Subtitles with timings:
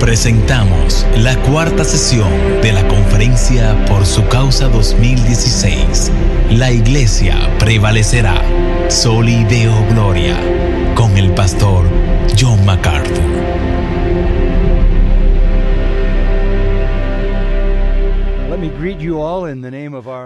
[0.00, 2.30] Presentamos la cuarta sesión
[2.62, 6.12] de la conferencia Por su causa 2016.
[6.52, 8.40] La iglesia prevalecerá.
[8.88, 10.36] Soli Deo Gloria.
[10.94, 11.84] Con el pastor
[12.38, 13.58] John MacArthur.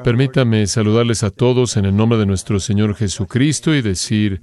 [0.05, 4.43] Permítame saludarles a todos en el nombre de nuestro Señor Jesucristo y decir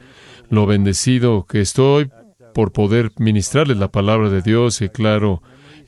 [0.49, 2.09] lo bendecido que estoy
[2.59, 5.41] por poder ministrarles la palabra de Dios y claro,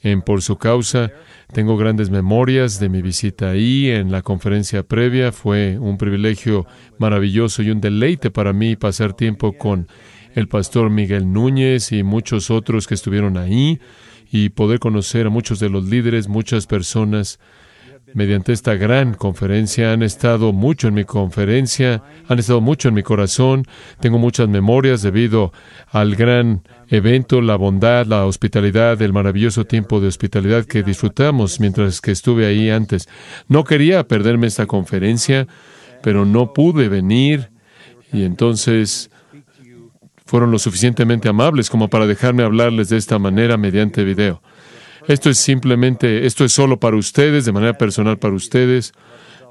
[0.04, 1.12] en por su causa.
[1.52, 5.34] Tengo grandes memorias de mi visita ahí en la conferencia previa.
[5.34, 6.66] Fue un privilegio
[6.98, 9.90] maravilloso y un deleite para mí pasar tiempo con
[10.34, 13.82] el pastor Miguel Núñez y muchos otros que estuvieron ahí
[14.32, 17.38] y poder conocer a muchos de los líderes, muchas personas
[18.14, 19.94] mediante esta gran conferencia.
[19.94, 23.66] Han estado mucho en mi conferencia, han estado mucho en mi corazón.
[24.00, 25.52] Tengo muchas memorias debido
[25.88, 32.02] al gran evento, la bondad, la hospitalidad, el maravilloso tiempo de hospitalidad que disfrutamos mientras
[32.02, 33.08] que estuve ahí antes.
[33.48, 35.48] No quería perderme esta conferencia,
[36.04, 37.52] pero no pude venir
[38.12, 39.10] y entonces
[40.26, 44.42] fueron lo suficientemente amables como para dejarme hablarles de esta manera mediante video.
[45.08, 48.94] Esto es simplemente, esto es solo para ustedes, de manera personal para ustedes.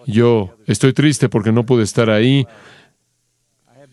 [0.06, 2.46] Yo estoy triste porque no pude estar ahí.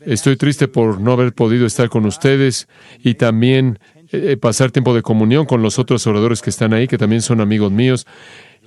[0.01, 2.67] Estoy triste por no haber podido estar con ustedes
[3.03, 3.79] y también
[4.11, 7.41] eh, pasar tiempo de comunión con los otros oradores que están ahí, que también son
[7.41, 8.07] amigos míos.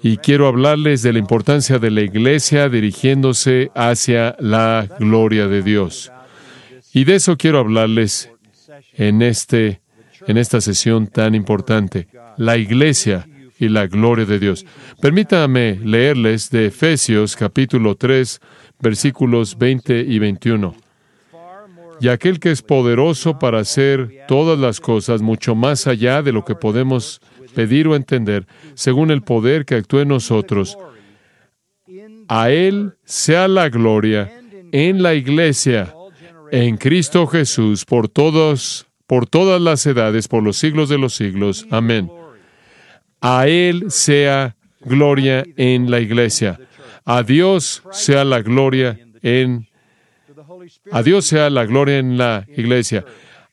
[0.02, 6.10] Y quiero hablarles de la importancia de la iglesia dirigiéndose hacia la gloria de Dios.
[6.92, 8.30] Y de eso quiero hablarles
[8.94, 9.79] en este
[10.26, 13.26] en esta sesión tan importante, la iglesia
[13.58, 14.64] y la gloria de Dios.
[15.00, 18.40] Permítame leerles de Efesios capítulo 3,
[18.80, 20.74] versículos 20 y 21.
[22.00, 26.44] Y aquel que es poderoso para hacer todas las cosas mucho más allá de lo
[26.46, 27.20] que podemos
[27.54, 30.78] pedir o entender, según el poder que actúa en nosotros,
[32.28, 34.32] a Él sea la gloria
[34.72, 35.94] en la iglesia,
[36.50, 41.66] en Cristo Jesús, por todos por todas las edades, por los siglos de los siglos.
[41.72, 42.12] Amén.
[43.20, 46.60] A Él sea gloria en la iglesia.
[47.04, 49.66] A Dios sea la gloria en
[50.92, 53.04] a Dios sea la gloria en la iglesia.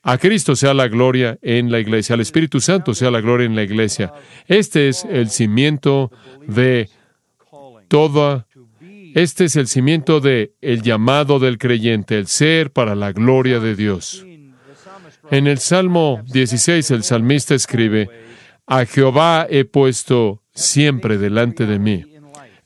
[0.04, 2.14] A Cristo sea la gloria en la iglesia.
[2.14, 4.12] Al Espíritu Santo sea la gloria en la iglesia.
[4.46, 6.12] Este es el cimiento
[6.46, 6.88] de
[7.88, 8.46] toda
[9.16, 13.74] este es el cimiento de el llamado del creyente, el ser para la gloria de
[13.74, 14.24] Dios.
[15.30, 18.08] En el Salmo 16 el salmista escribe,
[18.66, 22.04] a Jehová he puesto siempre delante de mí.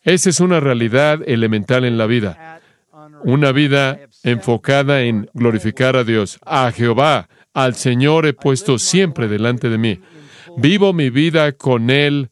[0.03, 2.61] Esa es una realidad elemental en la vida,
[3.25, 6.39] una vida enfocada en glorificar a Dios.
[6.45, 10.01] A Jehová, al Señor he puesto siempre delante de mí.
[10.57, 12.31] Vivo mi vida con Él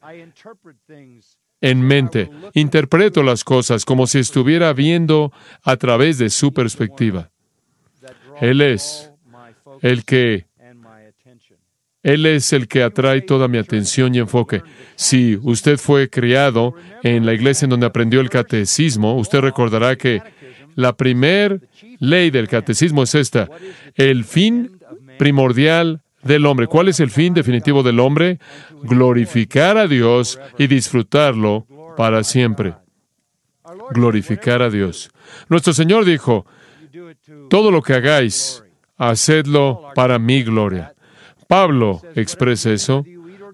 [1.61, 2.29] en mente.
[2.53, 5.31] Interpreto las cosas como si estuviera viendo
[5.63, 7.31] a través de su perspectiva.
[8.39, 9.10] Él es
[9.81, 10.45] el que
[12.03, 14.63] él es el que atrae toda mi atención y enfoque.
[14.95, 20.21] Si usted fue criado en la iglesia en donde aprendió el catecismo, usted recordará que
[20.75, 21.61] la primer
[21.99, 23.49] ley del catecismo es esta,
[23.95, 24.79] el fin
[25.19, 26.65] primordial del hombre.
[26.67, 28.39] ¿Cuál es el fin definitivo del hombre?
[28.83, 31.67] Glorificar a Dios y disfrutarlo
[31.97, 32.73] para siempre.
[33.91, 35.11] Glorificar a Dios.
[35.49, 36.47] Nuestro Señor dijo,
[37.49, 38.63] todo lo que hagáis,
[39.09, 40.93] hacedlo para mi gloria.
[41.47, 43.03] Pablo expresa eso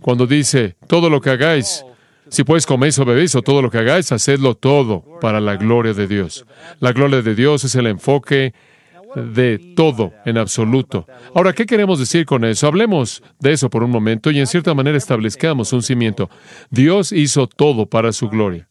[0.02, 1.84] cuando dice, todo lo que hagáis,
[2.30, 5.94] si pues coméis o bebéis o todo lo que hagáis, hacedlo todo para la gloria
[5.94, 6.46] de Dios.
[6.80, 8.54] La gloria de Dios es el enfoque
[9.16, 11.08] de todo en absoluto.
[11.34, 12.68] Ahora, ¿qué queremos decir con eso?
[12.68, 16.30] Hablemos de eso por un momento y en cierta manera establezcamos un cimiento.
[16.70, 18.68] Dios hizo todo para su gloria.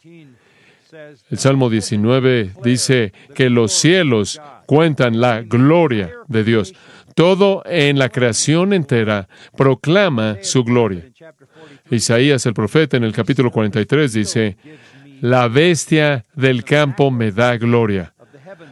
[1.31, 6.75] El Salmo 19 dice que los cielos cuentan la gloria de Dios.
[7.15, 11.05] Todo en la creación entera proclama su gloria.
[11.91, 14.57] Isaías el profeta en el capítulo 43 dice,
[15.21, 18.13] la bestia del campo me da gloria.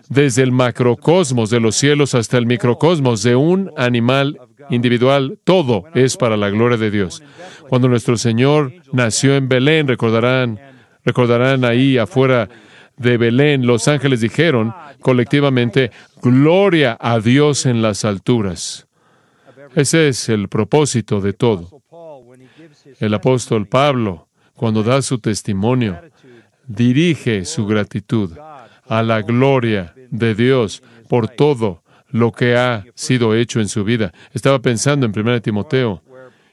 [0.09, 4.39] Desde el macrocosmos de los cielos hasta el microcosmos de un animal
[4.71, 7.23] individual, todo es para la gloria de Dios.
[7.69, 10.61] Cuando nuestro Señor nació en Belén, recordarán,
[11.05, 12.49] recordarán ahí afuera
[12.96, 15.91] de Belén, los ángeles dijeron colectivamente,
[16.23, 18.87] Gloria a Dios en las alturas.
[19.75, 21.82] Ese es el propósito de todo.
[23.00, 26.00] El apóstol Pablo, cuando da su testimonio,
[26.67, 28.32] dirige su gratitud
[28.87, 34.12] a la gloria de Dios por todo lo que ha sido hecho en su vida.
[34.32, 36.02] Estaba pensando en 1 Timoteo,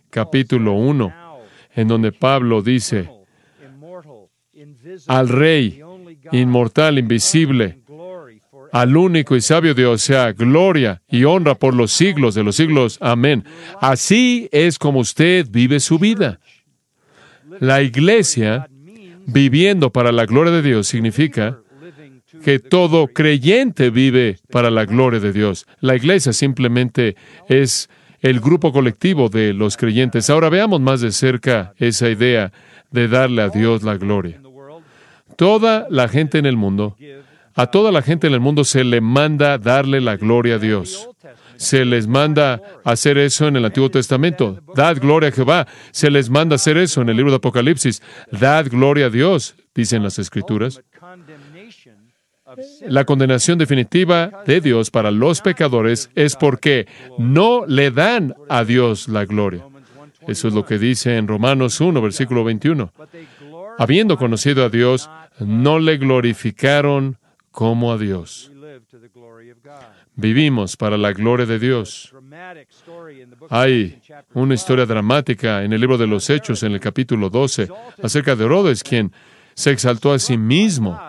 [0.09, 1.13] capítulo 1,
[1.75, 3.09] en donde Pablo dice,
[5.07, 5.81] al Rey,
[6.31, 7.81] inmortal, invisible,
[8.71, 12.97] al único y sabio Dios sea gloria y honra por los siglos de los siglos.
[13.01, 13.43] Amén.
[13.81, 16.39] Así es como usted vive su vida.
[17.59, 18.69] La iglesia,
[19.25, 21.59] viviendo para la gloria de Dios, significa
[22.43, 25.67] que todo creyente vive para la gloria de Dios.
[25.81, 27.15] La iglesia simplemente
[27.49, 27.89] es
[28.21, 30.29] el grupo colectivo de los creyentes.
[30.29, 32.53] Ahora veamos más de cerca esa idea
[32.89, 34.40] de darle a Dios la gloria.
[35.41, 36.95] Toda la gente en el mundo
[37.55, 41.09] a toda la gente en el mundo se le manda darle la gloria a Dios.
[41.55, 44.59] Se les manda hacer eso en el Antiguo Testamento.
[44.75, 45.67] Dad gloria a Jehová.
[45.89, 48.03] Se les manda hacer eso en el libro de Apocalipsis.
[48.31, 50.79] Dad gloria a Dios, dicen las Escrituras.
[52.87, 59.07] La condenación definitiva de Dios para los pecadores es porque no le dan a Dios
[59.07, 59.65] la gloria.
[60.27, 62.93] Eso es lo que dice en Romanos 1, versículo 21.
[63.77, 65.09] Habiendo conocido a Dios,
[65.39, 67.17] no le glorificaron
[67.51, 68.51] como a Dios.
[70.15, 72.13] Vivimos para la gloria de Dios.
[73.49, 74.01] Hay
[74.33, 77.69] una historia dramática en el libro de los Hechos, en el capítulo 12,
[78.01, 79.11] acerca de Herodes, quien
[79.53, 80.99] se exaltó a sí mismo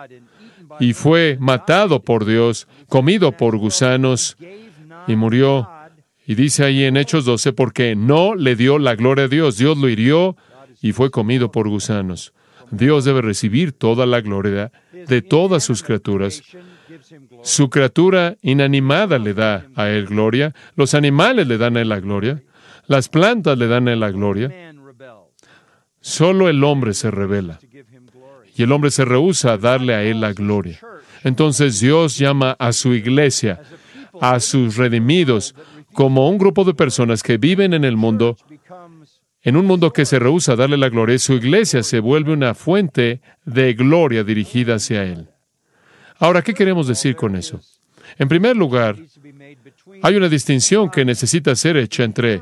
[0.79, 4.37] y fue matado por Dios, comido por gusanos
[5.07, 5.69] y murió.
[6.25, 9.77] Y dice ahí en Hechos 12, porque no le dio la gloria a Dios, Dios
[9.77, 10.37] lo hirió
[10.81, 12.33] y fue comido por gusanos.
[12.73, 16.41] Dios debe recibir toda la gloria de todas sus criaturas.
[17.43, 21.99] Su criatura inanimada le da a Él gloria, los animales le dan a Él la
[21.99, 22.41] gloria,
[22.87, 24.51] las plantas le dan a Él la gloria.
[26.01, 27.59] Solo el hombre se revela
[28.55, 30.79] y el hombre se rehúsa a darle a Él la gloria.
[31.23, 33.61] Entonces Dios llama a su iglesia,
[34.19, 35.55] a sus redimidos,
[35.93, 38.35] como un grupo de personas que viven en el mundo
[39.43, 42.53] en un mundo que se rehúsa a darle la gloria, su iglesia se vuelve una
[42.53, 45.27] fuente de gloria dirigida hacia Él.
[46.17, 47.59] Ahora, ¿qué queremos decir con eso?
[48.17, 48.95] En primer lugar,
[50.01, 52.41] hay una distinción que necesita ser hecha entre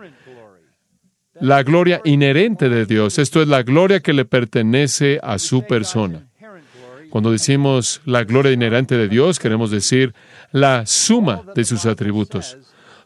[1.39, 6.27] la gloria inherente de Dios, esto es la gloria que le pertenece a su persona.
[7.09, 10.13] Cuando decimos la gloria inherente de Dios, queremos decir
[10.51, 12.57] la suma de sus atributos.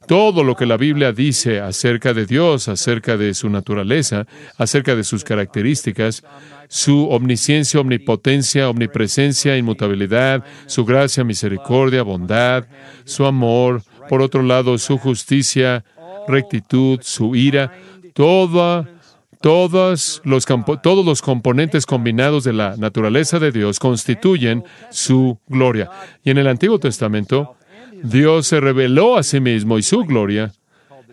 [0.07, 5.03] Todo lo que la Biblia dice acerca de Dios, acerca de su naturaleza, acerca de
[5.03, 6.23] sus características,
[6.67, 12.65] su omnisciencia, omnipotencia, omnipresencia, inmutabilidad, su gracia, misericordia, bondad,
[13.03, 15.83] su amor, por otro lado, su justicia,
[16.27, 17.71] rectitud, su ira,
[18.13, 25.89] todos los, componentes combinados de la naturaleza de Dios constituyen su gloria.
[26.23, 27.55] Y en el Antiguo Testamento,
[28.03, 30.53] Dios se reveló a sí mismo y su gloria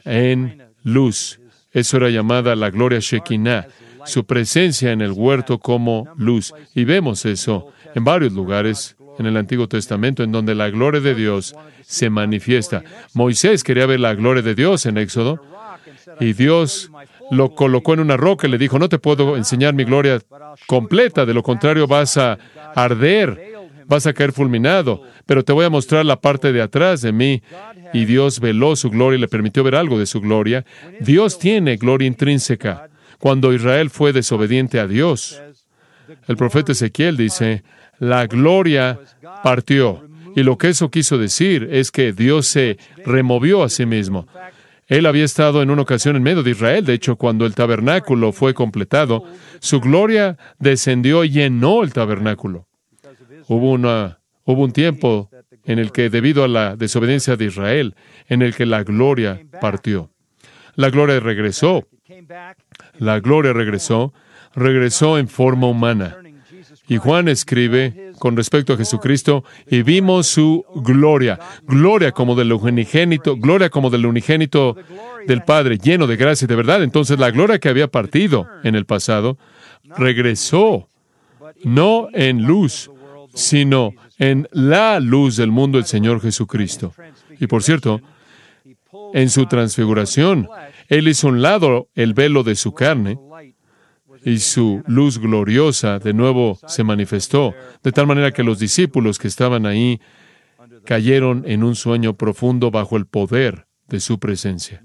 [0.05, 1.40] en luz.
[1.73, 3.67] Eso era llamada la gloria Shekinah,
[4.05, 6.52] su presencia en el huerto como luz.
[6.75, 11.14] Y vemos eso en varios lugares en el Antiguo Testamento en donde la gloria de
[11.14, 12.82] Dios se manifiesta.
[13.14, 15.43] Moisés quería ver la gloria de Dios en Éxodo
[16.20, 16.90] y Dios
[17.31, 20.20] lo colocó en una roca y le dijo, no te puedo enseñar mi gloria
[20.67, 22.38] completa, de lo contrario vas a
[22.75, 23.51] arder
[23.87, 27.43] vas a caer fulminado, pero te voy a mostrar la parte de atrás de mí.
[27.93, 30.64] Y Dios veló su gloria y le permitió ver algo de su gloria.
[31.00, 32.89] Dios tiene gloria intrínseca.
[33.19, 35.41] Cuando Israel fue desobediente a Dios,
[36.27, 37.62] el profeta Ezequiel dice,
[37.98, 38.98] la gloria
[39.43, 40.05] partió.
[40.34, 44.27] Y lo que eso quiso decir es que Dios se removió a sí mismo.
[44.89, 46.84] Él había estado en una ocasión en medio de Israel.
[46.84, 49.24] De hecho, cuando el tabernáculo fue completado,
[49.60, 52.67] su gloria descendió y llenó el tabernáculo.
[53.49, 55.31] Hubo, una, hubo un tiempo
[55.65, 57.94] en el que, debido a la desobediencia de Israel,
[58.29, 60.11] en el que la gloria partió.
[60.75, 61.87] La gloria regresó.
[62.99, 64.13] La gloria regresó,
[64.55, 66.19] regresó en forma humana.
[66.89, 73.37] Y Juan escribe con respecto a Jesucristo, y vimos su gloria, gloria como del unigénito,
[73.37, 74.77] gloria como del unigénito
[75.27, 76.84] del Padre, lleno de gracia y de verdad.
[76.84, 79.39] Entonces la gloria que había partido en el pasado
[79.96, 80.89] regresó,
[81.65, 82.92] no en luz,
[83.34, 86.94] sino en la luz del mundo, el Señor Jesucristo.
[87.39, 88.01] Y por cierto,
[89.15, 90.48] en su transfiguración,
[90.89, 93.19] Él hizo un lado el velo de su carne
[94.24, 99.29] y su luz gloriosa de nuevo se manifestó, de tal manera que los discípulos que
[99.29, 100.01] estaban ahí
[100.84, 104.82] cayeron en un sueño profundo bajo el poder de su presencia.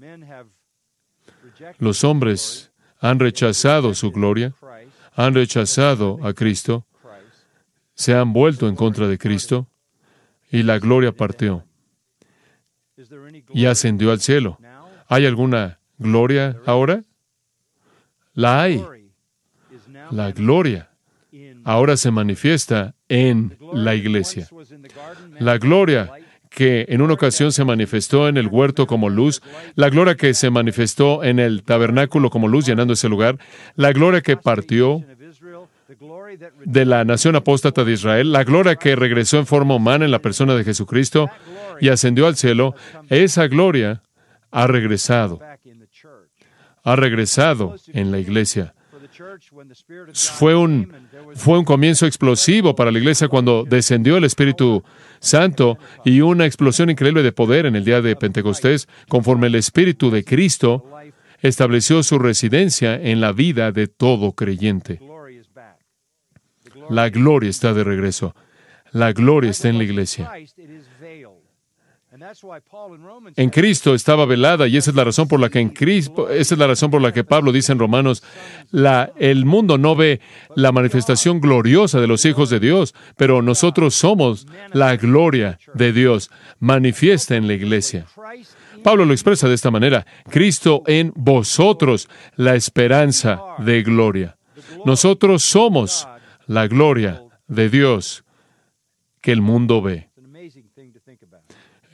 [1.78, 4.54] Los hombres han rechazado su gloria,
[5.14, 6.86] han rechazado a Cristo,
[7.98, 9.68] se han vuelto en contra de Cristo
[10.50, 11.64] y la gloria partió
[13.52, 14.58] y ascendió al cielo.
[15.08, 17.02] ¿Hay alguna gloria ahora?
[18.34, 18.84] La hay.
[20.12, 20.90] La gloria
[21.64, 24.48] ahora se manifiesta en la iglesia.
[25.40, 26.12] La gloria
[26.50, 29.42] que en una ocasión se manifestó en el huerto como luz,
[29.74, 33.38] la gloria que se manifestó en el tabernáculo como luz llenando ese lugar,
[33.74, 35.04] la gloria que partió
[36.64, 40.20] de la nación apóstata de Israel, la gloria que regresó en forma humana en la
[40.20, 41.30] persona de Jesucristo
[41.80, 42.74] y ascendió al cielo,
[43.08, 44.02] esa gloria
[44.50, 45.40] ha regresado,
[46.84, 48.74] ha regresado en la iglesia.
[50.12, 50.92] Fue un,
[51.34, 54.84] fue un comienzo explosivo para la iglesia cuando descendió el Espíritu
[55.18, 60.10] Santo y una explosión increíble de poder en el día de Pentecostés, conforme el Espíritu
[60.10, 60.84] de Cristo
[61.40, 65.00] estableció su residencia en la vida de todo creyente.
[66.90, 68.34] La gloria está de regreso.
[68.92, 70.30] La gloria está en la iglesia.
[73.36, 76.54] En Cristo estaba velada y esa es la razón por la que en Cristo, esa
[76.54, 78.24] es la razón por la que Pablo dice en Romanos,
[78.70, 80.20] la, el mundo no ve
[80.56, 86.30] la manifestación gloriosa de los hijos de Dios, pero nosotros somos la gloria de Dios
[86.58, 88.06] manifiesta en la iglesia.
[88.82, 94.36] Pablo lo expresa de esta manera, Cristo en vosotros, la esperanza de gloria.
[94.84, 96.06] Nosotros somos
[96.48, 98.24] la gloria de Dios
[99.20, 100.08] que el mundo ve.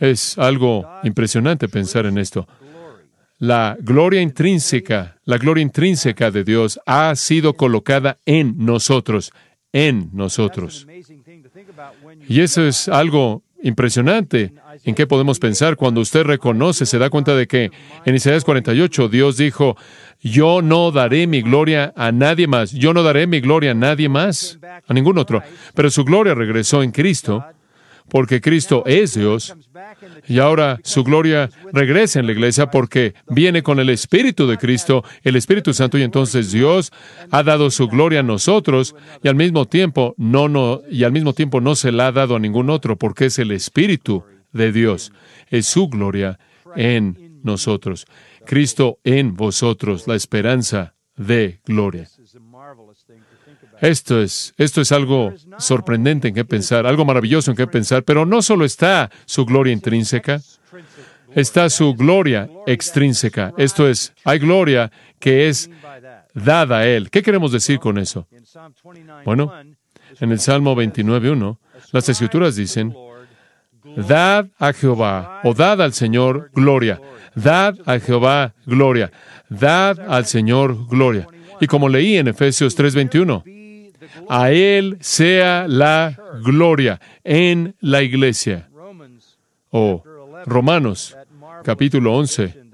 [0.01, 2.47] Es algo impresionante pensar en esto.
[3.39, 9.33] La gloria intrínseca, la gloria intrínseca de Dios ha sido colocada en nosotros,
[9.73, 10.87] en nosotros.
[12.29, 14.53] Y eso es algo impresionante.
[14.85, 17.71] En qué podemos pensar cuando usted reconoce, se da cuenta de que
[18.05, 19.77] en Isaías 48 Dios dijo,
[20.21, 24.09] yo no daré mi gloria a nadie más, yo no daré mi gloria a nadie
[24.09, 25.43] más, a ningún otro,
[25.75, 27.45] pero su gloria regresó en Cristo
[28.09, 29.57] porque Cristo es Dios,
[30.29, 35.05] y ahora su gloria regresa en la iglesia porque viene con el Espíritu de Cristo,
[35.23, 36.93] el Espíritu Santo, y entonces Dios
[37.31, 41.33] ha dado su gloria a nosotros, y al mismo tiempo no, no, y al mismo
[41.33, 45.13] tiempo no se la ha dado a ningún otro, porque es el Espíritu de Dios,
[45.51, 46.39] es su gloria
[46.77, 48.07] en nosotros.
[48.47, 52.09] Cristo en vosotros, la esperanza de gloria.
[53.81, 58.25] Esto es, esto es algo sorprendente en qué pensar, algo maravilloso en qué pensar, pero
[58.25, 60.41] no solo está su gloria intrínseca,
[61.35, 63.53] está su gloria extrínseca.
[63.59, 65.71] Esto es, hay gloria que es
[66.35, 67.11] dada a Él.
[67.11, 68.27] ¿Qué queremos decir con eso?
[69.25, 69.53] Bueno,
[70.21, 71.59] en el Salmo 29.1,
[71.93, 72.95] las escrituras dicen,
[73.97, 77.01] Dad a Jehová, o dad al Señor gloria,
[77.35, 79.13] dad a Jehová gloria,
[79.49, 81.29] dad al Señor gloria.
[81.61, 83.45] Y como leí en Efesios 3:21,
[84.29, 88.69] a Él sea la gloria en la iglesia.
[89.71, 90.03] O
[90.47, 91.17] Romanos,
[91.65, 92.65] capítulo 11,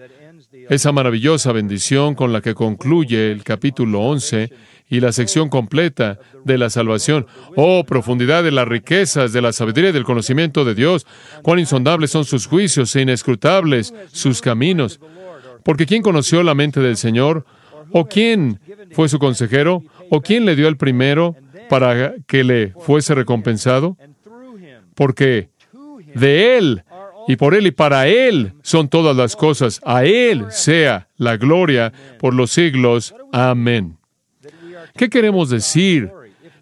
[0.68, 4.50] esa maravillosa bendición con la que concluye el capítulo 11
[4.90, 7.26] y la sección completa de la salvación.
[7.56, 11.06] Oh, profundidad de las riquezas, de la sabiduría y del conocimiento de Dios.
[11.42, 15.00] Cuán insondables son sus juicios e inescrutables sus caminos.
[15.64, 17.46] Porque ¿quién conoció la mente del Señor?
[17.92, 18.60] ¿O quién
[18.92, 19.82] fue su consejero?
[20.10, 21.36] ¿O quién le dio el primero
[21.68, 23.96] para que le fuese recompensado?
[24.94, 25.48] Porque
[26.14, 26.82] de Él
[27.28, 29.80] y por Él y para Él son todas las cosas.
[29.84, 33.14] A Él sea la gloria por los siglos.
[33.32, 33.96] Amén.
[34.96, 36.10] ¿Qué queremos decir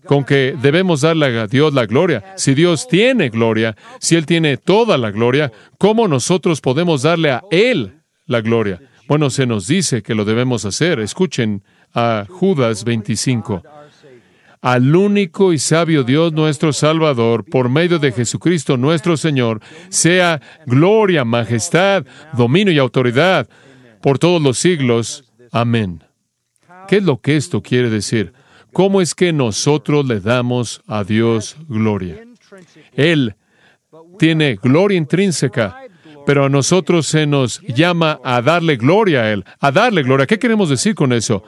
[0.04, 2.34] con que debemos darle a Dios la gloria?
[2.36, 7.42] Si Dios tiene gloria, si Él tiene toda la gloria, ¿cómo nosotros podemos darle a
[7.50, 7.94] Él
[8.26, 8.80] la gloria?
[9.08, 11.00] Bueno, se nos dice que lo debemos hacer.
[11.00, 11.62] Escuchen
[11.94, 13.62] a Judas 25.
[14.60, 21.24] Al único y sabio Dios nuestro Salvador, por medio de Jesucristo nuestro Señor, sea gloria,
[21.24, 23.48] majestad, dominio y autoridad
[24.02, 25.24] por todos los siglos.
[25.52, 26.02] Amén.
[26.88, 28.32] ¿Qué es lo que esto quiere decir?
[28.72, 32.24] ¿Cómo es que nosotros le damos a Dios gloria?
[32.94, 33.36] Él
[34.18, 35.76] tiene gloria intrínseca,
[36.26, 40.26] pero a nosotros se nos llama a darle gloria a Él, a darle gloria.
[40.26, 41.44] ¿Qué queremos decir con eso?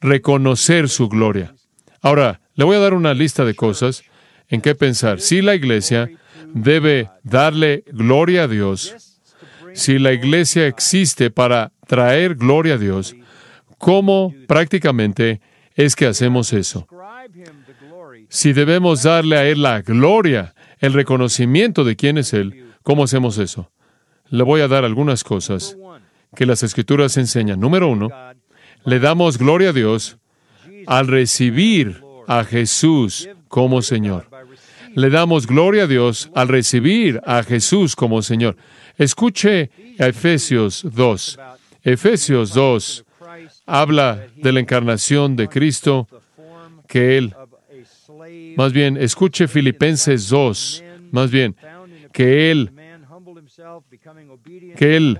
[0.00, 1.54] Reconocer su gloria.
[2.02, 4.02] Ahora, le voy a dar una lista de cosas
[4.48, 5.20] en qué pensar.
[5.20, 6.10] Si la iglesia
[6.54, 9.18] debe darle gloria a Dios,
[9.74, 13.14] si la iglesia existe para traer gloria a Dios,
[13.78, 15.40] ¿cómo prácticamente
[15.74, 16.86] es que hacemos eso?
[18.28, 23.38] Si debemos darle a Él la gloria, el reconocimiento de quién es Él, ¿cómo hacemos
[23.38, 23.70] eso?
[24.28, 25.76] Le voy a dar algunas cosas
[26.34, 27.60] que las escrituras enseñan.
[27.60, 28.08] Número uno,
[28.86, 30.16] le damos gloria a Dios
[30.86, 34.28] al recibir a Jesús como Señor.
[34.94, 38.56] Le damos gloria a Dios al recibir a Jesús como Señor.
[38.96, 41.38] Escuche Efesios 2.
[41.82, 43.04] Efesios 2
[43.66, 46.08] habla de la encarnación de Cristo
[46.86, 47.34] que Él,
[48.56, 51.56] más bien, escuche Filipenses 2, más bien,
[52.12, 52.72] que Él,
[54.76, 55.18] que Él,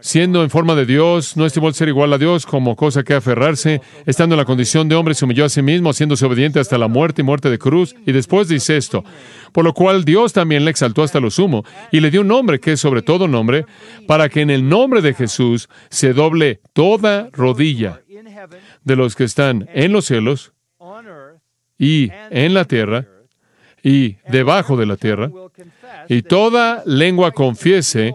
[0.00, 3.14] siendo en forma de Dios, no estimó el ser igual a Dios como cosa que
[3.14, 6.78] aferrarse, estando en la condición de hombre, se humilló a sí mismo, haciéndose obediente hasta
[6.78, 7.94] la muerte y muerte de cruz.
[8.06, 9.04] Y después dice esto,
[9.52, 12.60] por lo cual Dios también le exaltó hasta lo sumo y le dio un nombre
[12.60, 13.64] que es sobre todo nombre,
[14.06, 18.02] para que en el nombre de Jesús se doble toda rodilla
[18.84, 20.52] de los que están en los cielos
[21.78, 23.06] y en la tierra
[23.82, 25.30] y debajo de la tierra,
[26.08, 28.14] y toda lengua confiese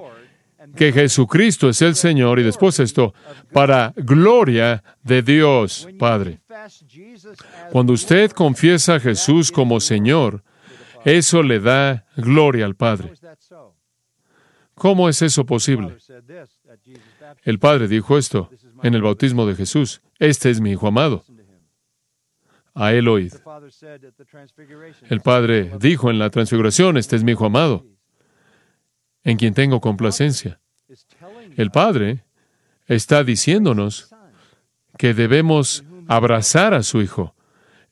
[0.75, 3.13] que Jesucristo es el Señor, y después esto,
[3.51, 6.41] para gloria de Dios Padre.
[7.71, 10.43] Cuando usted confiesa a Jesús como Señor,
[11.03, 13.13] eso le da gloria al Padre.
[14.75, 15.97] ¿Cómo es eso posible?
[17.43, 18.49] El Padre dijo esto
[18.83, 20.01] en el bautismo de Jesús.
[20.17, 21.23] Este es mi Hijo amado.
[22.73, 23.33] A él oíd.
[25.09, 27.85] El Padre dijo en la transfiguración, este es mi Hijo amado,
[29.23, 30.60] en quien tengo complacencia.
[31.57, 32.23] El Padre
[32.87, 34.09] está diciéndonos
[34.97, 37.35] que debemos abrazar a su Hijo,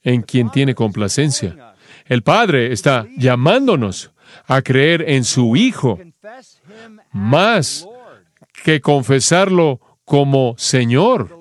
[0.01, 1.75] en quien tiene complacencia.
[2.05, 4.11] El Padre está llamándonos
[4.47, 5.99] a creer en su Hijo
[7.11, 7.87] más
[8.63, 11.39] que confesarlo como Señor.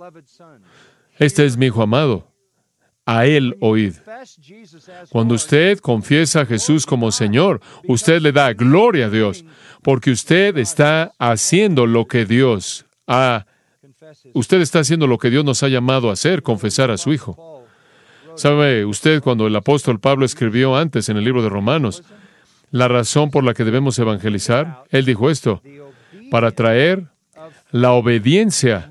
[1.18, 2.27] Este es mi Hijo amado.
[3.10, 3.94] A Él oíd.
[5.08, 9.46] Cuando usted confiesa a Jesús como Señor, usted le da gloria a Dios,
[9.82, 13.46] porque usted está haciendo lo que Dios ha...
[14.34, 17.64] Usted está haciendo lo que Dios nos ha llamado a hacer, confesar a su Hijo.
[18.36, 22.02] ¿Sabe usted cuando el apóstol Pablo escribió antes en el libro de Romanos
[22.70, 24.84] la razón por la que debemos evangelizar?
[24.90, 25.62] Él dijo esto,
[26.30, 27.06] para traer
[27.70, 28.90] la obediencia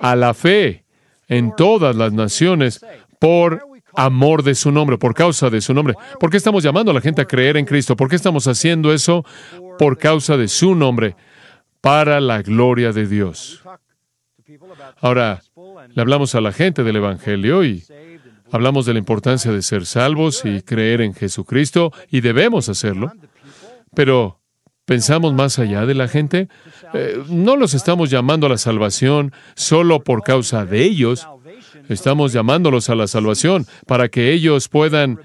[0.00, 0.84] a la fe
[1.28, 2.84] en todas las naciones
[3.22, 5.94] por amor de su nombre, por causa de su nombre.
[6.18, 7.94] ¿Por qué estamos llamando a la gente a creer en Cristo?
[7.94, 9.24] ¿Por qué estamos haciendo eso?
[9.78, 11.14] Por causa de su nombre,
[11.80, 13.62] para la gloria de Dios.
[15.00, 15.40] Ahora,
[15.94, 17.84] le hablamos a la gente del Evangelio y
[18.50, 23.12] hablamos de la importancia de ser salvos y creer en Jesucristo, y debemos hacerlo.
[23.94, 24.40] Pero,
[24.84, 26.48] ¿pensamos más allá de la gente?
[26.92, 31.28] Eh, no los estamos llamando a la salvación solo por causa de ellos,
[31.88, 35.20] Estamos llamándolos a la salvación para que ellos puedan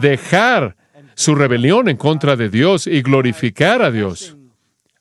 [0.00, 0.76] dejar
[1.14, 4.36] su rebelión en contra de Dios y glorificar a Dios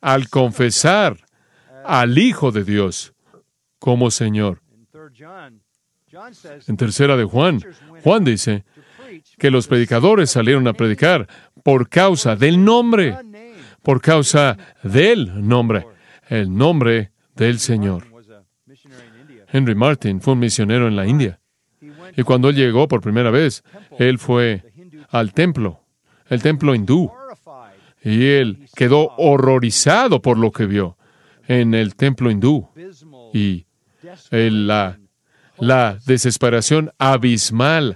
[0.01, 1.17] al confesar
[1.83, 3.13] al Hijo de Dios
[3.79, 4.61] como Señor.
[6.67, 7.59] En tercera de Juan,
[8.03, 8.63] Juan dice
[9.37, 11.27] que los predicadores salieron a predicar
[11.63, 13.17] por causa del nombre,
[13.81, 15.85] por causa del nombre,
[16.29, 18.14] el nombre del Señor.
[19.55, 21.39] Henry Martin fue un misionero en la India.
[22.17, 23.63] Y cuando él llegó por primera vez,
[23.97, 24.63] él fue
[25.09, 25.81] al templo,
[26.27, 27.09] el templo hindú.
[28.03, 30.97] Y él quedó horrorizado por lo que vio
[31.47, 32.67] en el templo hindú.
[33.33, 33.65] Y
[34.31, 34.99] la,
[35.57, 37.95] la desesperación abismal,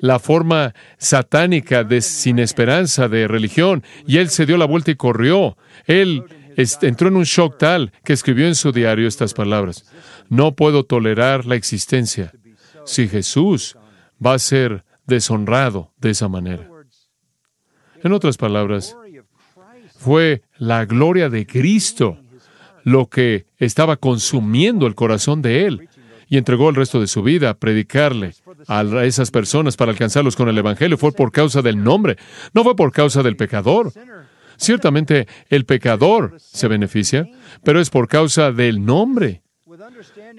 [0.00, 3.82] la forma satánica de sin esperanza de religión.
[4.06, 5.56] Y él se dio la vuelta y corrió.
[5.86, 6.24] Él
[6.56, 9.84] entró en un shock tal que escribió en su diario estas palabras.
[10.28, 12.32] No puedo tolerar la existencia
[12.84, 13.76] si Jesús
[14.24, 16.68] va a ser deshonrado de esa manera.
[18.02, 18.96] En otras palabras,
[19.96, 22.18] fue la gloria de Cristo
[22.84, 25.88] lo que estaba consumiendo el corazón de él
[26.28, 28.34] y entregó el resto de su vida a predicarle
[28.66, 30.98] a esas personas para alcanzarlos con el Evangelio.
[30.98, 32.16] Fue por causa del nombre,
[32.54, 33.92] no fue por causa del pecador.
[34.62, 37.28] Ciertamente el pecador se beneficia,
[37.64, 39.42] pero es por causa del nombre.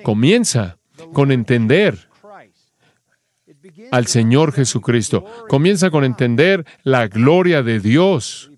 [0.02, 0.78] Comienza
[1.12, 2.08] con entender
[3.92, 5.26] al Señor Jesucristo.
[5.50, 8.50] Comienza con entender la gloria de Dios.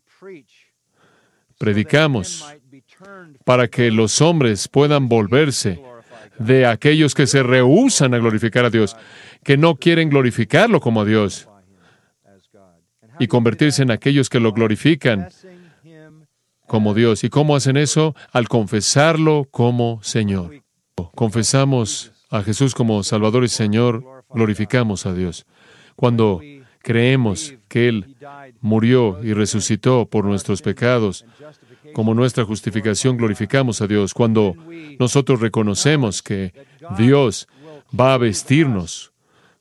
[1.58, 2.46] Predicamos
[3.44, 5.82] para que los hombres puedan volverse
[6.38, 8.96] de aquellos que se rehusan a glorificar a Dios,
[9.44, 11.50] que no quieren glorificarlo como Dios,
[13.18, 15.30] y convertirse en aquellos que lo glorifican
[16.68, 17.24] como Dios.
[17.24, 18.16] ¿Y cómo hacen eso?
[18.32, 20.66] Al confesarlo como Señor
[21.16, 25.46] confesamos a Jesús como Salvador y Señor, glorificamos a Dios.
[25.96, 26.42] Cuando
[26.80, 28.16] creemos que Él
[28.62, 31.26] murió y resucitó por nuestros pecados,
[31.94, 34.14] como nuestra justificación, glorificamos a Dios.
[34.14, 34.56] Cuando
[35.00, 36.54] nosotros reconocemos que
[36.98, 37.48] Dios
[37.98, 39.14] va a vestirnos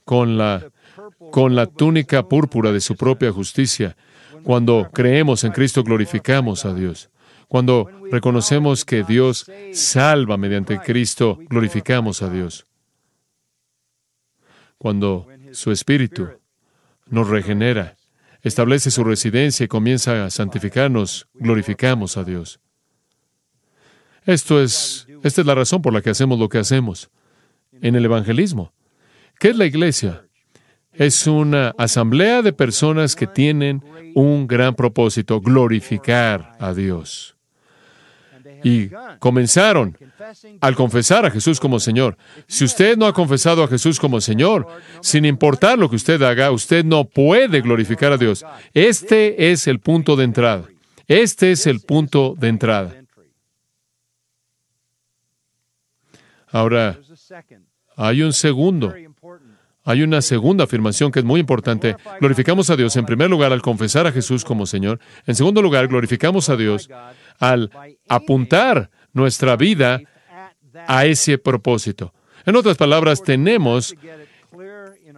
[0.04, 0.66] con la,
[1.30, 3.96] con la túnica púrpura de su propia justicia,
[4.44, 7.11] cuando creemos en Cristo, glorificamos a Dios.
[7.48, 12.66] Cuando reconocemos que Dios salva mediante Cristo, glorificamos a Dios.
[14.76, 16.28] cuando su espíritu
[17.07, 17.96] nos regenera,
[18.42, 22.61] establece su residencia y comienza a santificarnos, glorificamos a Dios.
[24.26, 27.11] Esto es, esta es la razón por la que hacemos lo que hacemos
[27.80, 28.74] en el evangelismo.
[29.38, 30.23] ¿Qué es la iglesia?
[30.94, 33.83] Es una asamblea de personas que tienen
[34.14, 37.37] un gran propósito, glorificar a Dios.
[38.62, 39.98] Y comenzaron
[40.61, 42.16] al confesar a Jesús como Señor.
[42.46, 44.66] Si usted no ha confesado a Jesús como Señor,
[45.02, 48.44] sin importar lo que usted haga, usted no puede glorificar a Dios.
[48.72, 50.64] Este es el punto de entrada.
[51.07, 52.94] Este es el punto de entrada.
[56.48, 56.98] Ahora,
[57.96, 58.94] hay un segundo.
[59.85, 61.97] Hay una segunda afirmación que es muy importante.
[62.18, 64.99] Glorificamos a Dios en primer lugar al confesar a Jesús como Señor.
[65.27, 66.88] En segundo lugar, glorificamos a Dios
[67.38, 67.70] al
[68.09, 70.01] apuntar nuestra vida
[70.87, 72.14] a ese propósito.
[72.47, 73.94] En otras palabras, tenemos,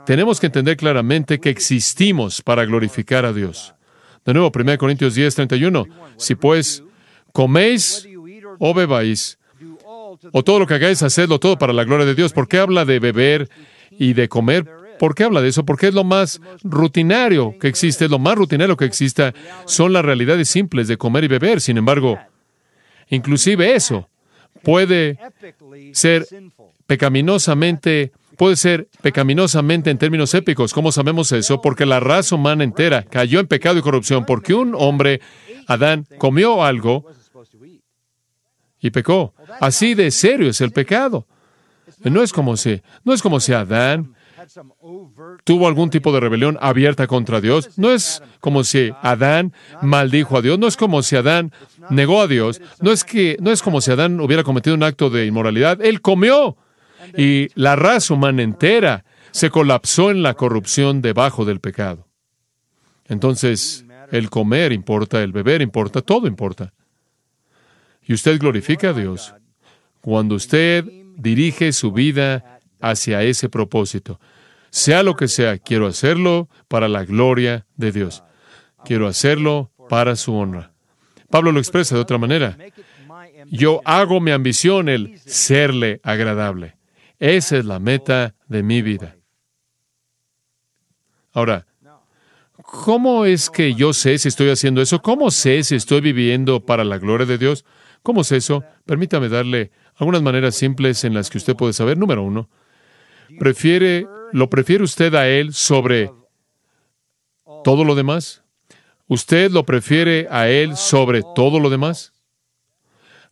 [0.04, 3.72] tenemos que entender claramente que existimos para glorificar a Dios.
[4.24, 5.86] De nuevo, 1 Corintios 10, 31.
[6.16, 6.82] Si pues
[7.32, 8.08] coméis
[8.58, 9.38] o bebáis,
[10.32, 12.32] o todo lo que hagáis, hacedlo todo para la gloria de Dios.
[12.32, 13.48] ¿Por qué habla de beber
[13.90, 14.66] y de comer?
[14.98, 15.64] ¿Por qué habla de eso?
[15.64, 19.34] Porque es lo más rutinario que existe, lo más rutinario que exista
[19.66, 21.60] son las realidades simples de comer y beber.
[21.60, 22.18] Sin embargo,
[23.08, 24.08] inclusive eso
[24.62, 25.18] puede
[25.92, 26.26] ser
[26.86, 30.72] pecaminosamente puede ser pecaminosamente en términos épicos.
[30.72, 31.60] ¿Cómo sabemos eso?
[31.60, 35.20] Porque la raza humana entera cayó en pecado y corrupción porque un hombre,
[35.66, 37.06] Adán, comió algo
[38.78, 39.34] y pecó.
[39.60, 41.26] Así de serio es el pecado.
[42.10, 44.14] No es como si, no es como si Adán
[45.44, 47.78] tuvo algún tipo de rebelión abierta contra Dios.
[47.78, 50.58] No es como si Adán maldijo a Dios.
[50.58, 51.52] No es como si Adán
[51.90, 52.60] negó a Dios.
[52.80, 55.82] No es que, no es como si Adán hubiera cometido un acto de inmoralidad.
[55.82, 56.56] Él comió
[57.16, 62.06] y la raza humana entera se colapsó en la corrupción debajo del pecado.
[63.08, 66.72] Entonces, el comer importa, el beber importa, todo importa.
[68.02, 69.34] Y usted glorifica a Dios
[70.00, 70.84] cuando usted
[71.16, 74.20] dirige su vida hacia ese propósito.
[74.70, 78.22] Sea lo que sea, quiero hacerlo para la gloria de Dios.
[78.84, 80.72] Quiero hacerlo para su honra.
[81.30, 82.56] Pablo lo expresa de otra manera.
[83.46, 86.76] Yo hago mi ambición el serle agradable.
[87.18, 89.16] Esa es la meta de mi vida.
[91.32, 91.66] Ahora,
[92.62, 95.02] ¿cómo es que yo sé si estoy haciendo eso?
[95.02, 97.64] ¿Cómo sé si estoy viviendo para la gloria de Dios?
[98.02, 98.64] ¿Cómo es eso?
[98.84, 101.98] Permítame darle algunas maneras simples en las que usted puede saber.
[101.98, 102.48] Número uno,
[103.38, 106.10] prefiere, ¿lo prefiere usted a Él sobre
[107.64, 108.42] todo lo demás?
[109.08, 112.12] ¿Usted lo prefiere a Él sobre todo lo demás?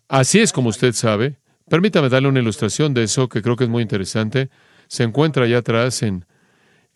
[0.09, 1.39] Así es como usted sabe.
[1.69, 4.51] Permítame darle una ilustración de eso que creo que es muy interesante.
[4.87, 6.25] Se encuentra allá atrás en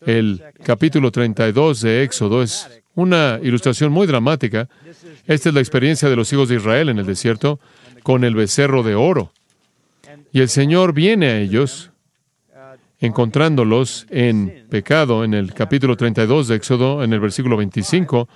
[0.01, 2.43] el capítulo 32 de Éxodo.
[2.43, 4.69] Es una ilustración muy dramática.
[5.25, 7.59] Esta es la experiencia de los hijos de Israel en el desierto
[8.03, 9.33] con el becerro de oro.
[10.31, 11.91] Y el Señor viene a ellos,
[12.99, 18.27] encontrándolos en pecado, en el capítulo 32 de Éxodo, en el versículo 25.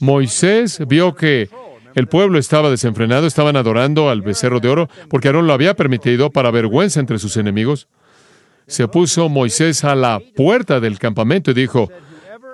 [0.00, 1.48] Moisés vio que
[1.94, 6.30] el pueblo estaba desenfrenado, estaban adorando al becerro de oro, porque Aarón lo había permitido
[6.30, 7.88] para vergüenza entre sus enemigos.
[8.66, 11.90] Se puso Moisés a la puerta del campamento y dijo,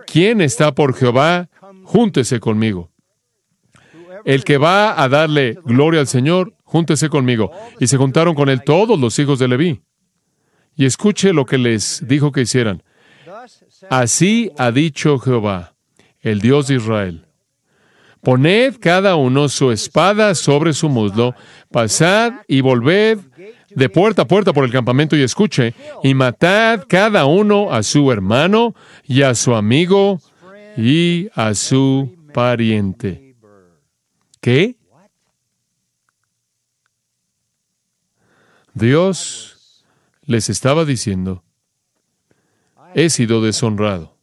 [0.07, 1.49] ¿quién está por Jehová?
[1.83, 2.91] Júntese conmigo.
[4.25, 7.51] El que va a darle gloria al Señor, júntese conmigo.
[7.81, 9.83] Y se juntaron con él todos los hijos de Leví.
[10.77, 12.83] Y escuche lo que les dijo que hicieran.
[13.91, 15.75] Así ha dicho Jehová,
[16.21, 17.27] el Dios de Israel.
[18.23, 21.35] Poned cada uno su espada sobre su muslo,
[21.71, 23.19] pasad y volved
[23.75, 28.11] de puerta a puerta por el campamento y escuche, y matad cada uno a su
[28.11, 30.21] hermano y a su amigo
[30.77, 33.24] y a su pariente.
[34.45, 34.77] ¿Qué?
[38.75, 39.87] Dios
[40.21, 41.43] les estaba diciendo,
[42.95, 44.19] he sido deshonrado,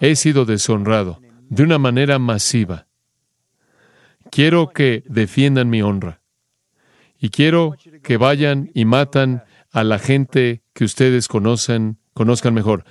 [0.00, 2.88] he sido deshonrado de una manera masiva.
[4.30, 6.20] Quiero que defiendan mi honra.
[7.18, 12.84] Y quiero que vayan y matan a la gente que ustedes conocen, conozcan mejor,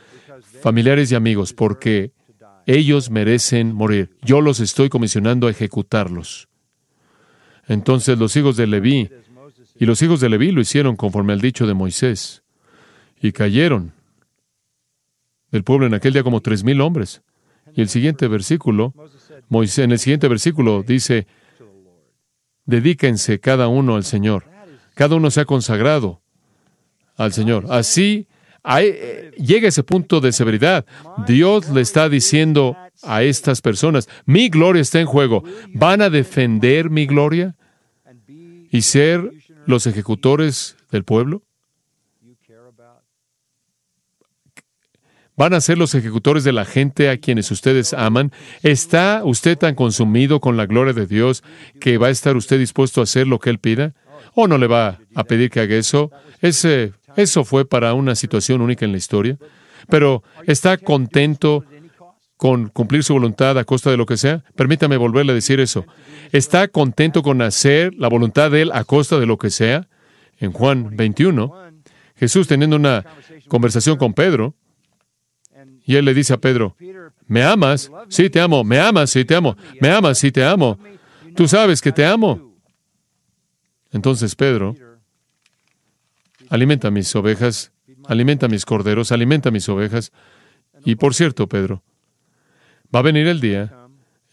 [0.63, 2.13] familiares y amigos, porque
[2.67, 4.12] ellos merecen morir.
[4.21, 6.49] Yo los estoy comisionando a ejecutarlos.
[7.67, 9.10] Entonces los hijos de Leví
[9.80, 12.43] y los hijos de Leví lo hicieron conforme al dicho de Moisés
[13.21, 13.93] y cayeron
[15.49, 17.21] del pueblo en aquel día como tres mil hombres.
[17.73, 18.93] Y el siguiente versículo,
[19.47, 21.25] Moisés, en el siguiente versículo dice,
[22.65, 24.43] dedíquense cada uno al Señor.
[24.93, 26.21] Cada uno se ha consagrado
[27.15, 27.67] al Señor.
[27.69, 28.27] Así
[28.63, 30.86] eh, llega ese punto de severidad.
[31.26, 35.43] Dios le está diciendo a estas personas, mi gloria está en juego.
[35.74, 37.56] ¿Van a defender mi gloria
[38.72, 39.32] y ser
[39.65, 41.43] los ejecutores del pueblo?
[45.38, 48.32] ¿Van a ser los ejecutores de la gente a quienes ustedes aman?
[48.63, 51.43] ¿Está usted tan consumido con la gloria de Dios
[51.80, 53.93] que va a estar usted dispuesto a hacer lo que Él pida?
[54.34, 56.12] ¿O no le va a pedir que haga eso?
[56.41, 59.38] Ese, eso fue para una situación única en la historia.
[59.89, 61.65] Pero ¿está contento
[62.38, 64.43] con cumplir su voluntad a costa de lo que sea?
[64.56, 65.86] Permítame volverle a decir eso.
[66.32, 69.88] ¿Está contento con hacer la voluntad de Él a costa de lo que sea?
[70.39, 71.51] En Juan 21,
[72.15, 73.03] Jesús teniendo una
[73.47, 74.53] conversación con Pedro,
[75.84, 76.75] y él le dice a Pedro,
[77.27, 77.89] ¿me amas?
[78.10, 78.63] Sí, te amo.
[78.65, 79.10] ¿Me amas?
[79.10, 79.56] Sí, te amo.
[79.80, 80.19] ¿Me amas?
[80.19, 80.77] Sí, te amo.
[81.34, 82.53] Tú sabes que te amo.
[83.91, 84.75] Entonces Pedro,
[86.49, 87.71] alimenta mis ovejas,
[88.05, 90.12] alimenta mis corderos, alimenta mis ovejas.
[90.86, 91.83] Y por cierto, Pedro,
[92.93, 93.73] va a venir el día,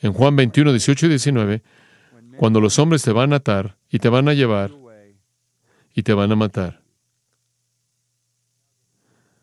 [0.01, 1.63] en Juan 21, 18 y 19,
[2.37, 4.71] cuando los hombres te van a atar y te van a llevar
[5.95, 6.83] y te van a matar.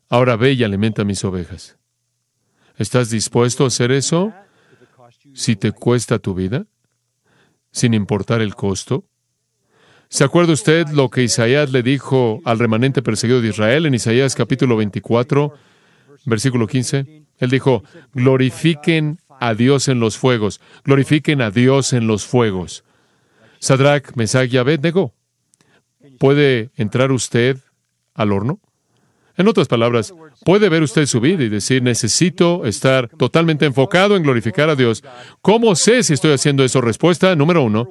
[0.09, 1.77] Ahora ve y alimenta mis ovejas.
[2.77, 4.33] ¿Estás dispuesto a hacer eso
[5.33, 6.65] si te cuesta tu vida?
[7.71, 9.05] Sin importar el costo.
[10.11, 14.35] ¿Se acuerda usted lo que Isaías le dijo al remanente perseguido de Israel en Isaías
[14.35, 15.53] capítulo 24,
[16.25, 17.23] versículo 15?
[17.37, 22.83] Él dijo, glorifiquen a Dios en los fuegos, glorifiquen a Dios en los fuegos.
[23.59, 25.13] Sadrach, Mesach y Abednego,
[26.19, 27.59] ¿puede entrar usted
[28.13, 28.59] al horno?
[29.37, 34.23] En otras palabras, puede ver usted su vida y decir, necesito estar totalmente enfocado en
[34.23, 35.05] glorificar a Dios.
[35.41, 36.81] ¿Cómo sé si estoy haciendo eso?
[36.81, 37.87] Respuesta número uno.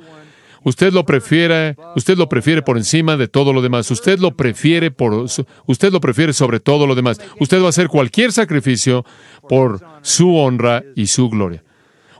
[0.62, 3.90] Usted lo prefiere, usted lo prefiere por encima de todo lo demás.
[3.90, 7.20] Usted lo prefiere por, usted lo prefiere sobre todo lo demás.
[7.38, 9.04] Usted va a hacer cualquier sacrificio
[9.48, 11.64] por su honra y su gloria.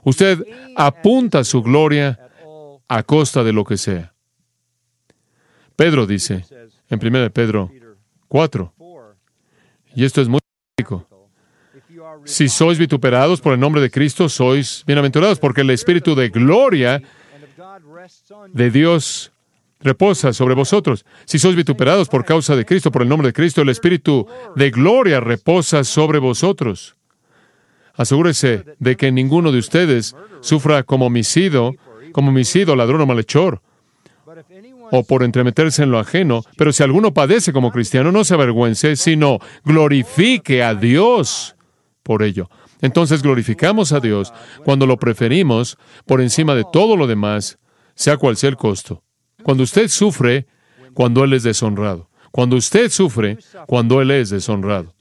[0.03, 0.43] Usted
[0.75, 2.19] apunta su gloria
[2.87, 4.13] a costa de lo que sea.
[5.75, 6.45] Pedro dice,
[6.89, 7.71] en 1 Pedro
[8.27, 8.73] 4,
[9.95, 10.39] y esto es muy
[10.77, 11.07] rico.
[12.25, 17.01] Si sois vituperados por el nombre de Cristo, sois bienaventurados, porque el Espíritu de gloria
[18.53, 19.31] de Dios
[19.79, 21.05] reposa sobre vosotros.
[21.25, 24.69] Si sois vituperados por causa de Cristo, por el nombre de Cristo, el Espíritu de
[24.69, 26.95] gloria reposa sobre vosotros.
[27.93, 31.75] Asegúrese de que ninguno de ustedes sufra como homicidio,
[32.11, 33.61] como homicidio, ladrón o malhechor,
[34.91, 38.95] o por entremeterse en lo ajeno, pero si alguno padece como cristiano, no se avergüence,
[38.95, 41.55] sino glorifique a Dios
[42.03, 42.49] por ello.
[42.81, 44.33] Entonces glorificamos a Dios
[44.65, 47.57] cuando lo preferimos por encima de todo lo demás,
[48.01, 49.03] sea cual sea el costo.
[49.43, 50.47] Cuando usted sufre,
[50.93, 52.09] cuando Él es deshonrado.
[52.31, 53.37] Cuando usted sufre,
[53.67, 54.95] cuando Él es deshonrado.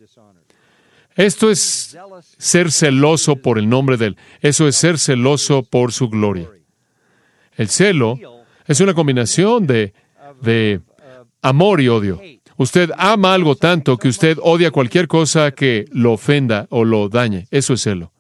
[1.15, 1.97] Esto es
[2.39, 4.17] ser celoso por el nombre de Él.
[4.41, 6.51] Eso es ser celoso por su gloria.
[7.57, 8.19] El celo
[8.67, 9.95] es una combinación de,
[10.43, 10.81] de
[11.41, 12.21] amor y odio.
[12.59, 17.49] Usted ama algo tanto que usted odia cualquier cosa que lo ofenda o lo dañe.
[17.51, 18.13] Eso es celo.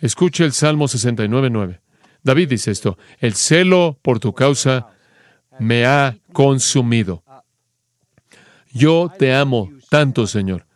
[0.00, 1.78] Escuche el Salmo 69.9.
[2.26, 4.88] David dice esto, el celo por tu causa
[5.60, 7.22] me ha consumido.
[8.72, 10.66] Yo te amo tanto, Señor.